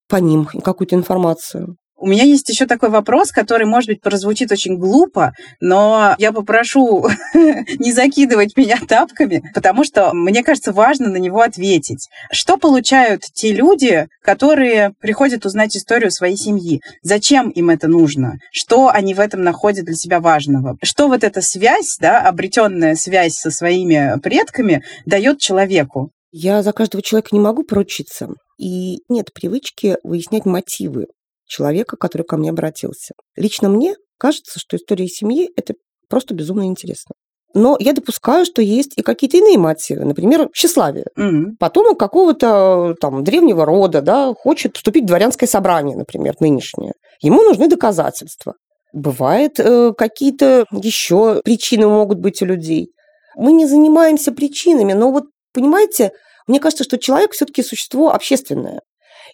[0.09, 1.77] по ним какую-то информацию.
[2.05, 7.07] У меня есть еще такой вопрос, который, может быть, прозвучит очень глупо, но я попрошу
[7.35, 12.11] не закидывать меня тапками, потому что мне кажется важно на него ответить.
[12.31, 16.83] Что получают те люди, которые приходят узнать историю своей семьи?
[17.01, 18.35] Зачем им это нужно?
[18.53, 20.77] Что они в этом находят для себя важного?
[20.83, 26.11] Что вот эта связь, да, обретенная связь со своими предками дает человеку?
[26.33, 28.29] Я за каждого человека не могу поручиться.
[28.59, 31.07] И нет привычки выяснять мотивы
[31.47, 33.15] человека, который ко мне обратился.
[33.37, 35.75] Лично мне кажется, что история семьи– это
[36.09, 37.15] просто безумно интересно.
[37.55, 40.05] Но я допускаю, что есть и какие-то иные мотивы.
[40.05, 41.07] Например, тщеславие.
[41.17, 46.95] М, Потомок какого-то там древнего рода, да, хочет вступить в дворянское собрание, например, нынешнее.
[47.21, 48.55] Ему нужны доказательства.
[48.93, 52.91] Бывает, э, какие-то еще причины могут быть у людей.
[53.37, 56.11] Мы не занимаемся причинами, но вот, понимаете,
[56.47, 58.81] мне кажется, что человек все-таки существо общественное.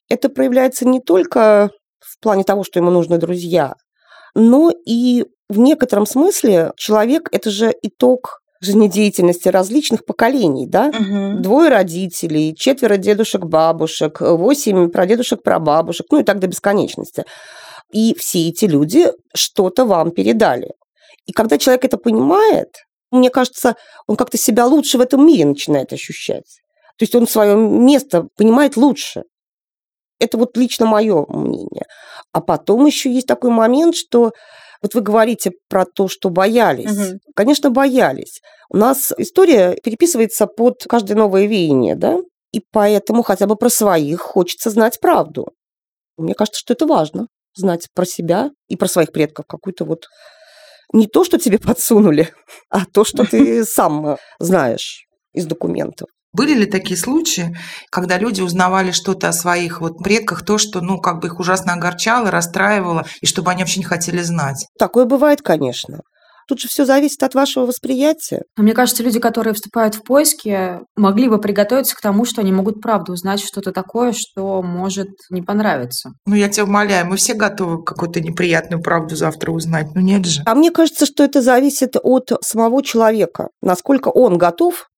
[0.09, 3.75] Это проявляется не только в плане того, что ему нужны друзья,
[4.35, 10.89] но и в некотором смысле человек– это же итог жизнедеятельности различных поколений, да?
[10.89, 11.43] мгм.
[11.43, 17.25] Двое родителей, четверо дедушек-бабушек, восемь прадедушек-прабабушек, ну и так до бесконечности.
[17.91, 20.73] И все эти люди что-то вам передали.
[21.27, 22.69] И когда человек это понимает,
[23.11, 26.61] мне кажется, он как-то себя лучше в этом мире начинает ощущать.
[26.99, 29.25] То есть он свое место понимает лучше.
[30.21, 31.87] Это вот лично мое мнение.
[32.33, 34.33] А потом еще есть такой момент, что
[34.83, 36.91] вот вы говорите про то, что боялись.
[36.91, 37.19] Мгм.
[37.35, 38.41] Конечно, боялись.
[38.71, 42.19] У нас история переписывается под каждое новое веяние, да?
[42.53, 45.49] И поэтому хотя бы про своих хочется знать правду.
[46.17, 50.07] Мне кажется, что это важно, знать про себя и про своих предков какую-то вот
[50.93, 52.29] не то, что тебе подсунули,
[52.71, 56.09] а то, что ты сам знаешь из документов.
[56.33, 57.57] Были ли такие случаи,
[57.91, 61.73] когда люди узнавали что-то о своих вот предках, то, что, ну, как бы их ужасно
[61.73, 64.67] огорчало, расстраивало, и чтобы они вообще не хотели знать?
[64.79, 66.01] Такое бывает, конечно.
[66.51, 68.43] Тут же все зависит от вашего восприятия.
[68.57, 72.81] Мне кажется, люди, которые вступают в поиски, могли бы приготовиться к тому, что они могут
[72.81, 76.11] правду узнать что-то такое, что может не понравиться.
[76.27, 79.95] Ну, я тебя умоляю, мы все готовы какую-то неприятную правду завтра узнать.
[79.95, 80.43] Ну, нет же.
[80.45, 84.89] А мне кажется, что это зависит от самого человека, насколько он готов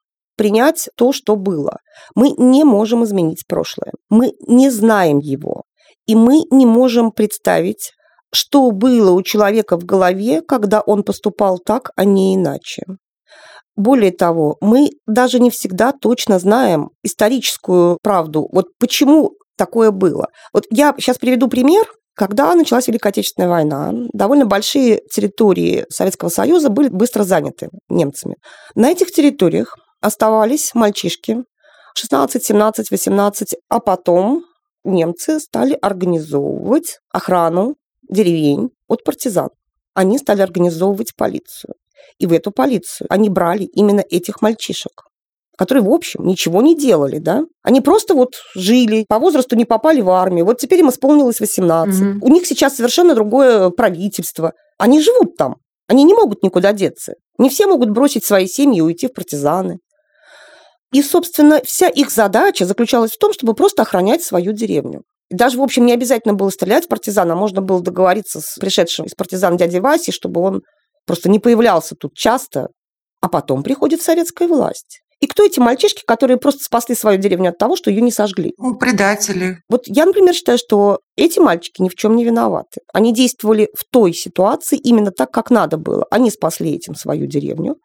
[0.43, 1.77] принять то, что было.
[2.17, 3.93] Мы не можем изменить прошлое.
[4.11, 5.63] Мы не знаем его.
[6.09, 7.93] И мы не можем представить,
[8.35, 12.83] что было у человека в голове, когда он поступал так, а не иначе.
[13.77, 18.49] Более того, мы даже не всегда точно знаем историческую правду.
[18.53, 20.27] Вот почему такое было.
[20.53, 21.87] Вот я сейчас приведу пример.
[22.17, 28.35] Когда началась Великая Отечественная война, довольно большие территории Советского Союза были быстро заняты немцами.
[28.75, 31.45] На этих территориях оставались мальчишки
[31.95, 34.45] 16, 17, 18, а потом
[34.85, 37.77] немцы стали организовывать охрану
[38.09, 39.51] деревень от партизан.
[39.95, 41.75] Они стали организовывать полицию.
[42.19, 45.05] И в эту полицию они брали именно этих мальчишек,
[45.57, 47.45] которые, в общем, ничего не делали, да?
[47.63, 50.45] Они просто вот жили, по возрасту не попали в армию.
[50.45, 52.01] Вот теперь им исполнилось 18.
[52.01, 52.27] Угу.
[52.27, 54.53] У них сейчас совершенно другое правительство.
[54.79, 55.57] Они живут там.
[55.87, 57.15] Они не могут никуда деться.
[57.39, 59.79] Не все могут бросить свои семьи и уйти в партизаны.
[60.93, 65.03] И, собственно, вся их задача заключалась в том, чтобы просто охранять свою деревню.
[65.31, 69.15] Даже, в общем, не обязательно было стрелять в партизана, можно было договориться с пришедшим из
[69.15, 70.63] партизан дядей Васей, чтобы он
[71.07, 72.69] просто не появлялся тут часто,
[73.23, 75.01] а потом приходит советская власть.
[75.21, 78.55] И кто эти мальчишки, которые просто спасли свою деревню от того, что ее не сожгли?
[78.59, 79.59] Ну, предатели.
[79.71, 82.81] Вот я, например, считаю, что эти мальчики ни в чем не виноваты.
[82.93, 86.07] Они действовали в той ситуации именно так, как надо было.
[86.11, 87.77] Они спасли этим свою деревню,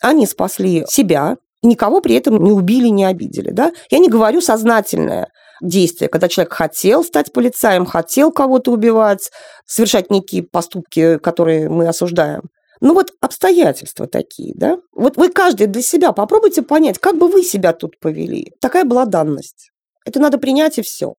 [0.00, 3.50] они спасли себя, и никого при этом не убили, не обидели.
[3.50, 3.72] Да?
[3.90, 5.28] Я не говорю сознательное
[5.62, 9.30] действие, когда человек хотел стать полицаем, хотел кого-то убивать,
[9.64, 12.42] совершать некие поступки, которые мы осуждаем.
[12.82, 14.76] Ну вот обстоятельства такие, да?
[14.94, 18.52] Вот вы каждый для себя попробуйте понять, как бы вы себя тут повели.
[18.60, 19.70] Такая была данность.
[20.04, 21.14] Это надо принять и все.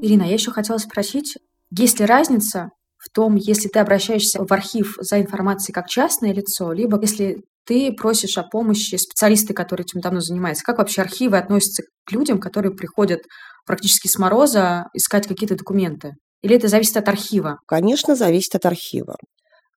[0.00, 1.38] Ирина, я еще хотела спросить,
[1.70, 2.70] есть ли разница
[3.02, 7.92] в том, если ты обращаешься в архив за информацией как частное лицо, либо если ты
[7.92, 10.64] просишь о помощи специалиста, который этим давно занимается.
[10.64, 13.20] Как вообще архивы относятся к людям, которые приходят
[13.66, 16.12] практически с мороза искать какие-то документы?
[16.42, 17.58] Или это зависит от архива?
[17.66, 19.16] Конечно, зависит от архива.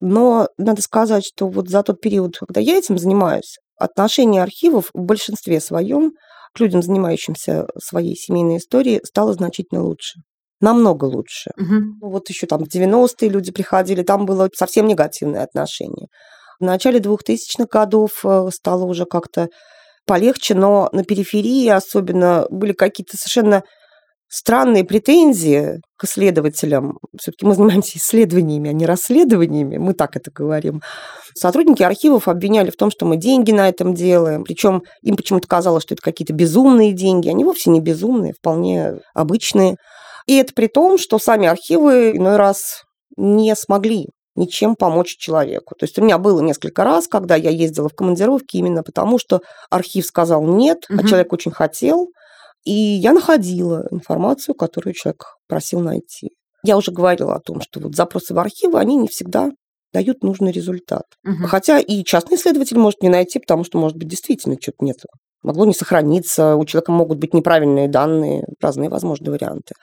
[0.01, 5.01] Но надо сказать, что вот за тот период, когда я этим занимаюсь, отношение архивов в
[5.01, 6.11] большинстве своем
[6.53, 10.21] к людям, занимающимся своей семейной историей, стало значительно лучше
[10.61, 11.51] намного лучше.
[11.57, 12.09] Угу.
[12.09, 16.07] Вот еще там 90-е люди приходили, там было совсем негативное отношение.
[16.59, 19.49] В начале 2000-х годов э, стало уже как-то
[20.05, 23.63] полегче, но на периферии особенно были какие-то совершенно
[24.27, 26.97] странные претензии к исследователям.
[27.19, 30.81] Все-таки мы занимаемся исследованиями, а не расследованиями, мы так это говорим.
[31.33, 35.83] Сотрудники архивов обвиняли в том, что мы деньги на этом делаем, причем им почему-то казалось,
[35.83, 37.29] что это какие-то безумные деньги.
[37.29, 39.77] Они вовсе не безумные, вполне обычные.
[40.27, 42.83] И это при том, что сами архивы иной раз
[43.17, 45.75] не смогли ничем помочь человеку.
[45.75, 49.41] То есть у меня было несколько раз, когда я ездила в командировки именно потому, что
[49.69, 50.99] архив сказал нет, угу.
[50.99, 52.09] а человек очень хотел,
[52.65, 56.31] и я находила информацию, которую человек просил найти.
[56.63, 59.51] Я уже говорила о том, что вот запросы в архивы, они не всегда
[59.93, 61.03] дают нужный результат.
[61.23, 61.47] Угу.
[61.47, 64.97] Хотя и частный исследователь может не найти, потому что, может быть, действительно что-то нет.
[65.45, 69.75] Могло не сохраниться, у человека могут быть неправильные данные, разные возможные варианты.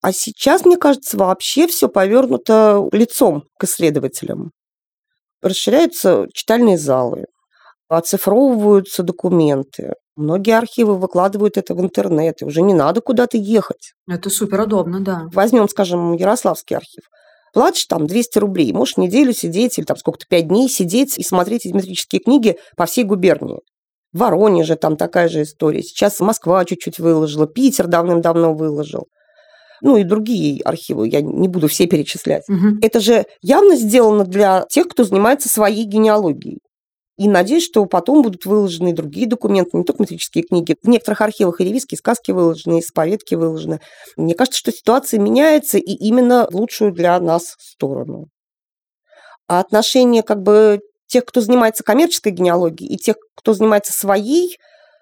[0.00, 4.52] А сейчас, мне кажется, вообще все повернуто лицом к исследователям.
[5.42, 7.26] Расширяются читальные залы,
[7.88, 9.92] оцифровываются документы.
[10.16, 13.92] Многие архивы выкладывают это в интернет, и уже не надо куда-то ехать.
[14.08, 15.26] Это супер удобно, да.
[15.34, 17.04] Возьмем, скажем, Ярославский архив.
[17.52, 21.66] Платишь там 200 рублей, можешь неделю сидеть или там сколько-то, 5 дней сидеть и смотреть
[21.66, 23.60] метрические книги по всей губернии.
[24.12, 25.82] В Воронеже там такая же история.
[25.82, 29.08] Сейчас Москва чуть-чуть выложила, Питер давным-давно выложил
[29.80, 32.48] ну и другие архивы, я не буду все перечислять.
[32.48, 32.78] Угу.
[32.82, 36.58] Это же явно сделано для тех, кто занимается своей генеалогией.
[37.16, 40.76] И надеюсь, что потом будут выложены другие документы, не только метрические книги.
[40.80, 43.80] В некоторых архивах и ревизские сказки выложены, и споведки выложены.
[44.16, 48.26] Мне кажется, что ситуация меняется и именно в лучшую для нас сторону.
[49.48, 54.58] А отношение как бы тех, кто занимается коммерческой генеалогией, и тех, кто занимается своей,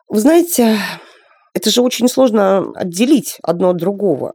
[0.08, 0.78] вы знаете,
[1.52, 4.34] это же очень сложно отделить одно от другого.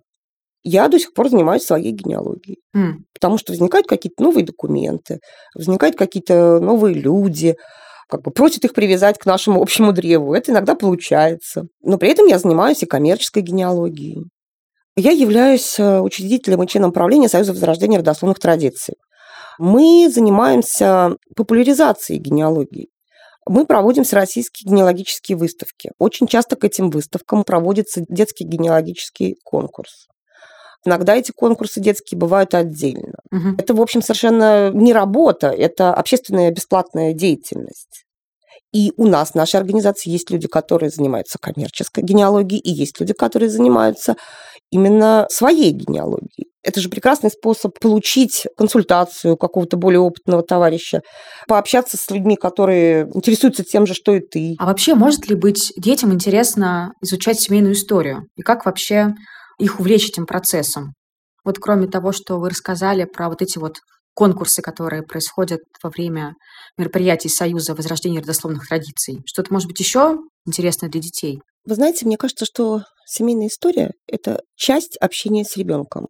[0.64, 2.60] Я до сих пор занимаюсь своей генеалогией.
[2.76, 2.94] Mm.
[3.14, 5.20] Потому что возникают какие-то новые документы,
[5.56, 7.56] возникают какие-то новые люди,
[8.10, 10.34] как бы просят их привязать к нашему общему древу.
[10.34, 11.64] Это иногда получается.
[11.82, 14.26] Но при этом я занимаюсь и коммерческой генеалогией.
[14.98, 18.96] Я являюсь э, учредителем и членом правления Союза возрождения родословных традиций.
[19.62, 22.90] Мы занимаемся популяризацией генеалогии.
[23.48, 25.92] Мы проводим всероссийские генеалогические выставки.
[26.00, 30.08] Очень часто к этим выставкам проводится детский генеалогический конкурс.
[30.84, 33.20] Иногда эти конкурсы детские бывают отдельно.
[33.32, 33.50] Угу.
[33.60, 38.06] Это, в общем, совершенно не работа, это общественная бесплатная деятельность.
[38.74, 43.14] И у нас в нашей организации есть люди, которые занимаются коммерческой генеалогией, и есть люди,
[43.14, 44.16] которые занимаются
[44.72, 46.48] именно своей генеалогией.
[46.64, 51.02] Это же прекрасный способ получить консультацию какого-то более опытного товарища,
[51.48, 54.56] пообщаться с людьми, которые интересуются тем же, что и ты.
[54.60, 58.28] А вообще, может ли быть детям интересно изучать семейную историю?
[58.36, 59.16] И как вообще
[59.60, 60.94] их увлечь этим процессом?
[61.44, 63.78] Вот кроме того, что вы рассказали про вот эти вот
[64.14, 66.36] конкурсы, которые происходят во время
[66.78, 69.24] мероприятий Союза возрождения родословных традиций.
[69.26, 71.42] Что-то, может быть, еще интересное для детей?
[71.66, 76.08] Вы знаете, мне кажется, что семейная история– это часть общения с ребенком.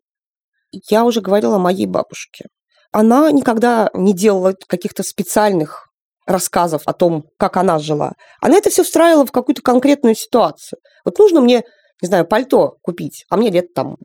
[0.90, 2.46] Я уже говорила о моей бабушке.
[2.92, 5.88] Она никогда не делала каких-то специальных
[6.26, 8.14] рассказов о том, как она жила.
[8.40, 10.80] Она это все встраивала в какую-то конкретную ситуацию.
[11.04, 11.64] Вот нужно мне,
[12.02, 13.98] не знаю, пальто купить, а мне лет там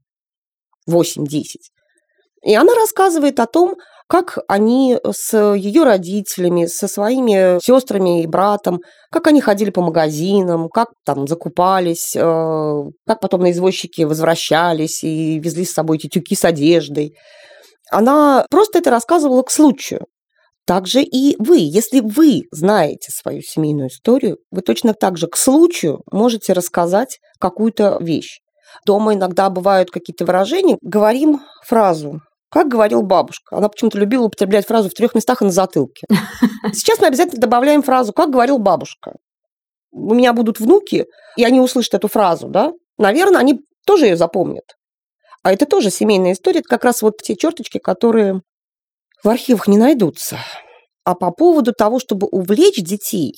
[0.88, 1.57] 8-10.
[2.42, 3.76] И она рассказывает о том,
[4.09, 8.80] как они с ее родителями, со своими сестрами и братом,
[9.11, 15.38] как они ходили по магазинам, как там закупались, э, как потом на извозчике возвращались и
[15.40, 17.14] везли с собой эти тюки с одеждой.
[17.90, 20.07] Она просто это рассказывала к случаю.
[20.66, 26.00] Также и вы, если вы знаете свою семейную историю, вы точно так же к случаю
[26.11, 28.40] можете рассказать какую-то вещь.
[28.84, 30.76] Дома иногда бывают какие-то выражения.
[30.82, 32.20] Говорим фразу
[32.51, 33.57] как говорил бабушка.
[33.57, 36.07] Она почему-то любила употреблять фразу в трех местах и на затылке.
[36.72, 39.14] Сейчас мы обязательно добавляем фразу «как говорил бабушка».
[39.92, 42.72] У меня будут внуки, и они услышат эту фразу, да?
[42.99, 44.64] Наверное, они тоже ее запомнят.
[45.42, 48.42] А это тоже семейная история, это как раз вот те черточки, которые
[49.22, 50.38] в архивах не найдутся.
[51.05, 53.34] А по поводу того, чтобы увлечь детей,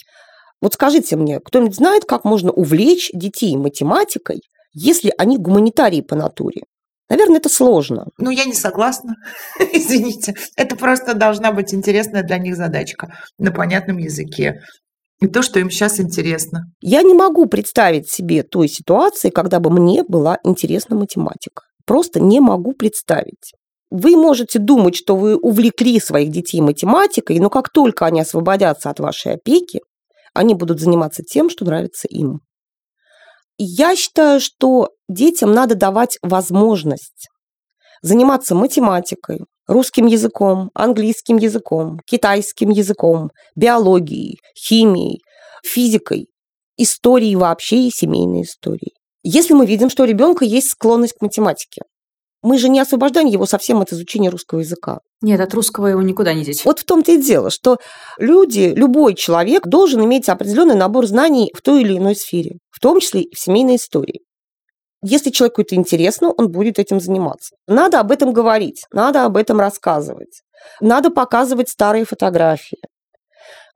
[0.60, 4.40] вот скажите мне, кто-нибудь знает, как можно увлечь детей математикой,
[4.72, 6.62] если они гуманитарии по натуре?
[7.08, 8.06] Наверное, это сложно.
[8.18, 9.14] Ну, я не согласна.
[9.72, 10.34] Извините.
[10.56, 14.60] Это просто должна быть интересная для них задачка на понятном языке.
[15.20, 16.64] И то, что им сейчас интересно.
[16.80, 21.62] Я не могу представить себе той ситуации, когда бы мне была интересна математика.
[21.86, 23.52] Просто не могу представить.
[23.90, 29.00] Вы можете думать, что вы увлекли своих детей математикой, но как только они освободятся от
[29.00, 29.80] вашей опеки,
[30.34, 32.40] они будут заниматься тем, что нравится им.
[33.58, 37.28] Я считаю, что детям надо давать возможность
[38.02, 45.22] заниматься математикой, русским языком, английским языком, китайским языком, биологией, химией,
[45.64, 46.28] физикой,
[46.76, 48.94] историей вообще и семейной историей.
[49.24, 51.82] Если мы видим, что у ребенка есть склонность к математике,
[52.42, 55.00] мы же не освобождаем его совсем от изучения русского языка.
[55.20, 56.64] Нет, от русского его никуда не деть.
[56.64, 57.78] Вот в том-то и дело, что
[58.18, 63.00] люди, любой человек должен иметь определенный набор знаний в той или иной сфере, в том
[63.00, 64.20] числе и в семейной истории.
[65.02, 67.54] Если человеку это интересно, он будет этим заниматься.
[67.66, 70.42] Надо об этом говорить, надо об этом рассказывать,
[70.80, 72.78] надо показывать старые фотографии.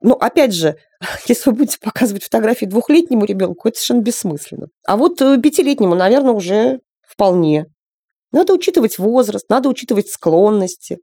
[0.01, 0.75] Но опять же,
[1.27, 4.67] если вы будете показывать фотографии двухлетнему ребенку, это совершенно бессмысленно.
[4.85, 7.65] А вот э, пятилетнему, наверное, уже вполне.
[8.31, 10.97] Надо учитывать возраст, надо учитывать склонности.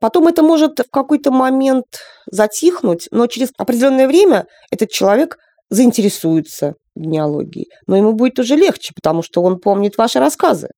[0.00, 1.86] Потом это может в какой-то момент
[2.30, 5.38] затихнуть, но через определенное время этот человек
[5.70, 7.68] заинтересуется генеалогией.
[7.86, 10.68] Но ему будет уже легче, потому что он помнит ваши рассказы.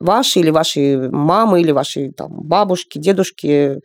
[0.00, 3.80] Ваши или ваши мамы, или ваши там, бабушки, дедушки.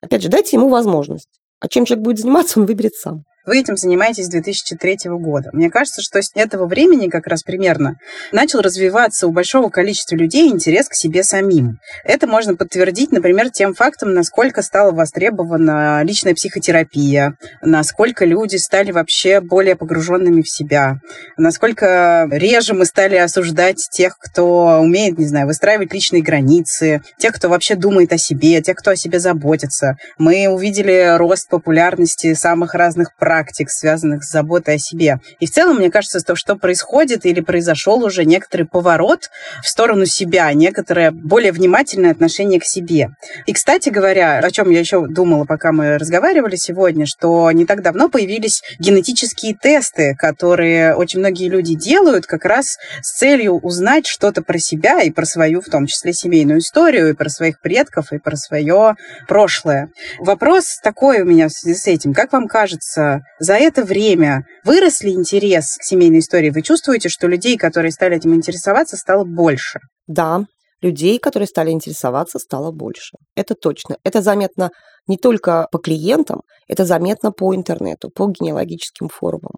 [0.00, 1.28] Опять же, дайте ему возможность.
[1.60, 3.24] А чем человек будет заниматься, он выберет сам.
[3.46, 5.48] Вы этим занимаетесь с 2003 года.
[5.52, 7.96] Мне кажется, что с этого времени как раз примерно
[8.32, 11.78] начал развиваться у большого количества людей интерес к себе самим.
[12.04, 19.40] Это можно подтвердить, например, тем фактом, насколько стала востребована личная психотерапия, насколько люди стали вообще
[19.40, 20.98] более погруженными в себя,
[21.38, 27.48] насколько реже мы стали осуждать тех, кто умеет, не знаю, выстраивать личные границы, тех, кто
[27.48, 29.96] вообще думает о себе, тех, кто о себе заботится.
[30.18, 35.20] Мы увидели рост популярности самых разных практик, практик, связанных с заботой о себе.
[35.38, 39.30] И в целом, мне кажется, то, что происходит или произошел уже некоторый поворот
[39.62, 43.10] в сторону себя, некоторое более внимательное отношение к себе.
[43.46, 47.82] И, кстати говоря, о чем я еще думала, пока мы разговаривали сегодня, что не так
[47.82, 54.42] давно появились генетические тесты, которые очень многие люди делают как раз с целью узнать что-то
[54.42, 58.18] про себя и про свою, в том числе, семейную историю, и про своих предков, и
[58.18, 58.96] про свое
[59.28, 59.90] прошлое.
[60.18, 62.12] Вопрос такой у меня в связи с этим.
[62.12, 66.50] Как вам кажется, за это время вырос ли интерес к семейной истории?
[66.50, 69.80] Вы чувствуете, что людей, которые стали этим интересоваться, стало больше?
[70.06, 70.44] Да,
[70.80, 73.16] людей, которые стали интересоваться, стало больше.
[73.34, 73.96] Это точно.
[74.04, 74.70] Это заметно
[75.06, 79.54] не только по клиентам, это заметно по интернету, по генеалогическим форумам.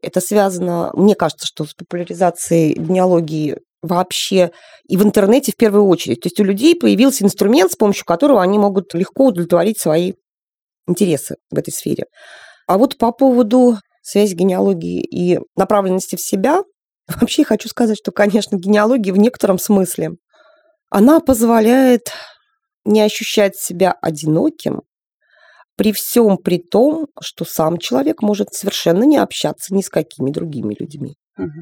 [0.00, 4.52] Это связано, мне кажется, что с популяризацией генеалогии вообще
[4.88, 6.20] и в интернете в первую очередь.
[6.20, 10.14] То есть у людей появился инструмент, с помощью которого они могут легко удовлетворить свои
[10.86, 12.04] интересы в этой сфере.
[12.72, 16.62] А вот по поводу связи генеалогии и направленности в себя,
[17.20, 20.12] вообще хочу сказать, что, конечно, генеалогия в некотором смысле,
[20.88, 22.12] она позволяет
[22.86, 24.84] не ощущать себя одиноким,
[25.76, 30.74] при всем при том, что сам человек может совершенно не общаться ни с какими другими
[30.78, 31.16] людьми.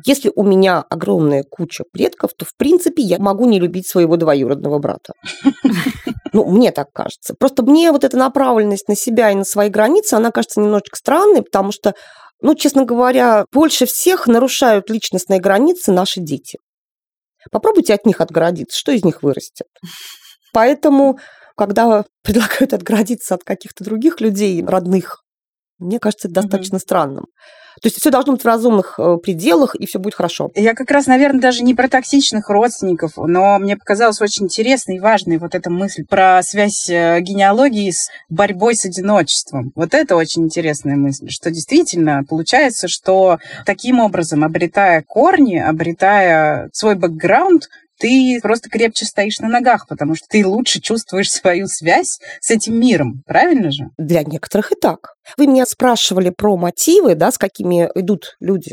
[0.04, 4.78] Если у меня огромная куча предков, то, в принципе, я могу не любить своего двоюродного
[4.78, 5.14] брата.
[6.33, 7.35] Ну, мне так кажется.
[7.39, 11.43] Просто мне вот эта направленность на себя и на свои границы, она кажется немножечко странной,
[11.43, 11.95] потому что,
[12.41, 16.59] ну, честно говоря, больше всех нарушают личностные границы наши дети.
[17.51, 19.66] Попробуйте от них отгородиться, что из них вырастет.
[20.53, 21.18] Поэтому,
[21.57, 25.22] когда предлагают отгородиться от каких-то других людей, родных,
[25.81, 26.81] мне кажется, это достаточно mm-hmm.
[26.81, 27.24] странным.
[27.83, 30.51] То есть все должно быть в разумных э, пределах, и все будет хорошо.
[30.55, 35.01] Я как раз, наверное, даже не про токсичных родственников, но мне показалась очень интересной и
[35.01, 39.72] важной вот эта мысль про связь э, генеалогии с борьбой с одиночеством.
[39.74, 46.97] Вот это очень интересная мысль, что действительно получается, что таким образом, обретая корни, обретая свой
[46.97, 47.68] бэкграунд,
[48.01, 52.80] ты просто крепче стоишь на ногах, потому что ты лучше чувствуешь свою связь с этим
[52.80, 53.84] миром, правильно же?
[53.98, 55.14] Для некоторых и так.
[55.36, 58.72] Вы меня спрашивали про мотивы, да, с какими идут люди.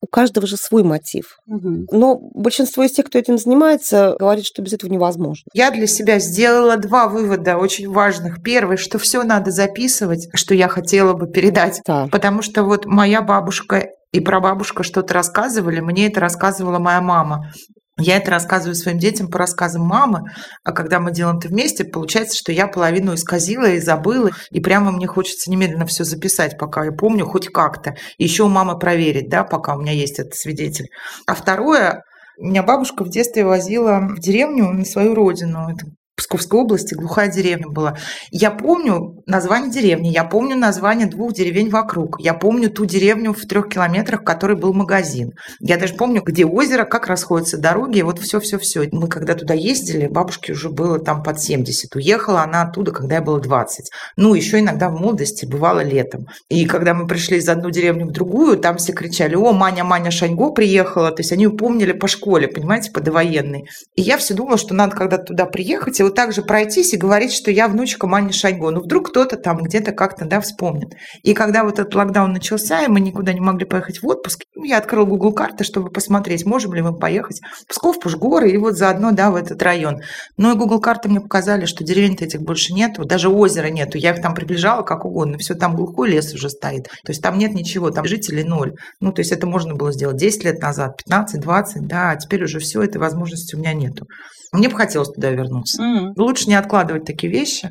[0.00, 1.36] У каждого же свой мотив.
[1.46, 1.86] Угу.
[1.92, 5.44] Но большинство из тех, кто этим занимается, говорит, что без этого невозможно.
[5.54, 8.42] Я для себя сделала два вывода очень важных.
[8.42, 11.80] Первый, что все надо записывать, что я хотела бы передать.
[11.86, 12.08] Да.
[12.12, 17.50] Потому что вот моя бабушка и прабабушка что-то рассказывали, мне это рассказывала моя мама.
[17.98, 20.22] Я это рассказываю своим детям по рассказам мамы,
[20.64, 24.90] а когда мы делаем это вместе, получается, что я половину исказила и забыла, и прямо
[24.90, 27.94] мне хочется немедленно все записать, пока я помню, хоть как-то.
[28.18, 30.88] Еще у мамы проверить, да, пока у меня есть этот свидетель.
[31.26, 32.02] А второе,
[32.36, 35.68] меня бабушка в детстве возила в деревню на свою родину.
[35.70, 35.86] Это
[36.16, 37.96] Псковской области, глухая деревня была.
[38.30, 43.40] Я помню название деревни, я помню название двух деревень вокруг, я помню ту деревню в
[43.46, 45.32] трех километрах, в которой был магазин.
[45.58, 48.88] Я даже помню, где озеро, как расходятся дороги, вот все-все-все.
[48.92, 51.96] Мы когда туда ездили, бабушке уже было там под 70.
[51.96, 53.90] Уехала она оттуда, когда я была 20.
[54.16, 56.26] Ну, еще иногда в молодости, бывало летом.
[56.48, 60.12] И когда мы пришли из одной деревни в другую, там все кричали, о, Маня, Маня
[60.12, 61.10] Шаньго приехала.
[61.10, 63.64] То есть они помнили по школе, понимаете, по довоенной.
[63.96, 67.32] И я все думала, что надо когда-то туда приехать, вот так же пройтись и говорить,
[67.32, 68.70] что я внучка Мани Шойгу.
[68.70, 70.94] Ну, вдруг кто-то там где-то как-то, да, вспомнит.
[71.22, 74.64] И когда вот этот локдаун начался, и мы никуда не могли поехать в отпуск, ну,
[74.64, 78.76] я открыла Google карты, чтобы посмотреть, можем ли мы поехать в Псков, Пушгоры и вот
[78.76, 80.00] заодно, да, в этот район.
[80.36, 83.98] Но и Google карты мне показали, что деревень-то этих больше нету, даже озера нету.
[83.98, 86.84] Я их там приближала как угодно, все там глухой лес уже стоит.
[86.84, 88.74] То есть там нет ничего, там жителей ноль.
[89.00, 92.44] Ну, то есть это можно было сделать 10 лет назад, 15, 20, да, а теперь
[92.44, 94.06] уже все, этой возможности у меня нету.
[94.54, 95.82] Мне бы хотелось туда вернуться.
[95.82, 96.12] Mm-hmm.
[96.16, 97.70] Лучше не откладывать такие вещи,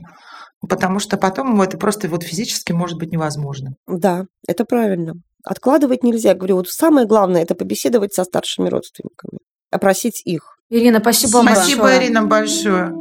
[0.67, 3.75] потому что потом это просто вот физически может быть невозможно.
[3.87, 5.13] Да, это правильно.
[5.45, 6.29] Откладывать нельзя.
[6.31, 9.39] Я говорю, вот самое главное– это побеседовать со старшими родственниками,
[9.71, 10.57] опросить их.
[10.69, 12.05] Ирина, спасибо вам Спасибо, большое.
[12.05, 12.93] Ирина, большое.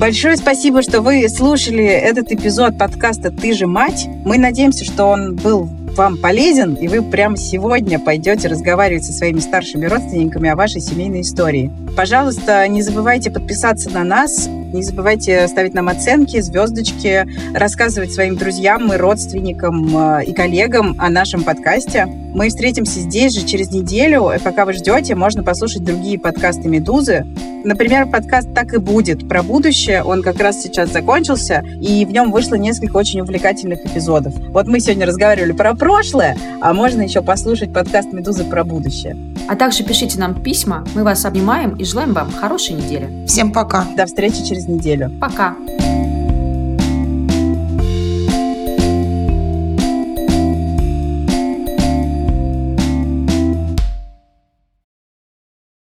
[0.00, 4.06] Большое спасибо, что вы слушали этот эпизод подкаста «Ты же мать».
[4.24, 9.40] Мы надеемся, что он был вам полезен, и вы прямо сегодня пойдете разговаривать со своими
[9.40, 11.70] старшими родственниками о вашей семейной истории.
[11.96, 18.92] Пожалуйста, не забывайте подписаться на нас, не забывайте ставить нам оценки, звездочки, рассказывать своим друзьям
[18.92, 22.06] и родственникам э, и коллегам о нашем подкасте.
[22.06, 24.30] Мы встретимся здесь же через неделю.
[24.30, 27.26] И пока вы ждете, можно послушать другие подкасты «Медузы».
[27.64, 32.30] Например, подкаст «Так и будет» про будущее, он как раз сейчас закончился, и в нем
[32.30, 34.32] вышло несколько очень увлекательных эпизодов.
[34.48, 39.16] Вот мы сегодня разговаривали про прошлое, а можно еще послушать подкаст «Медузы» про будущее.
[39.46, 43.26] А также пишите нам письма, мы вас обнимаем и желаем вам хорошей недели.
[43.26, 43.84] Всем пока.
[43.96, 45.10] До встречи через неделю.
[45.20, 45.54] Пока.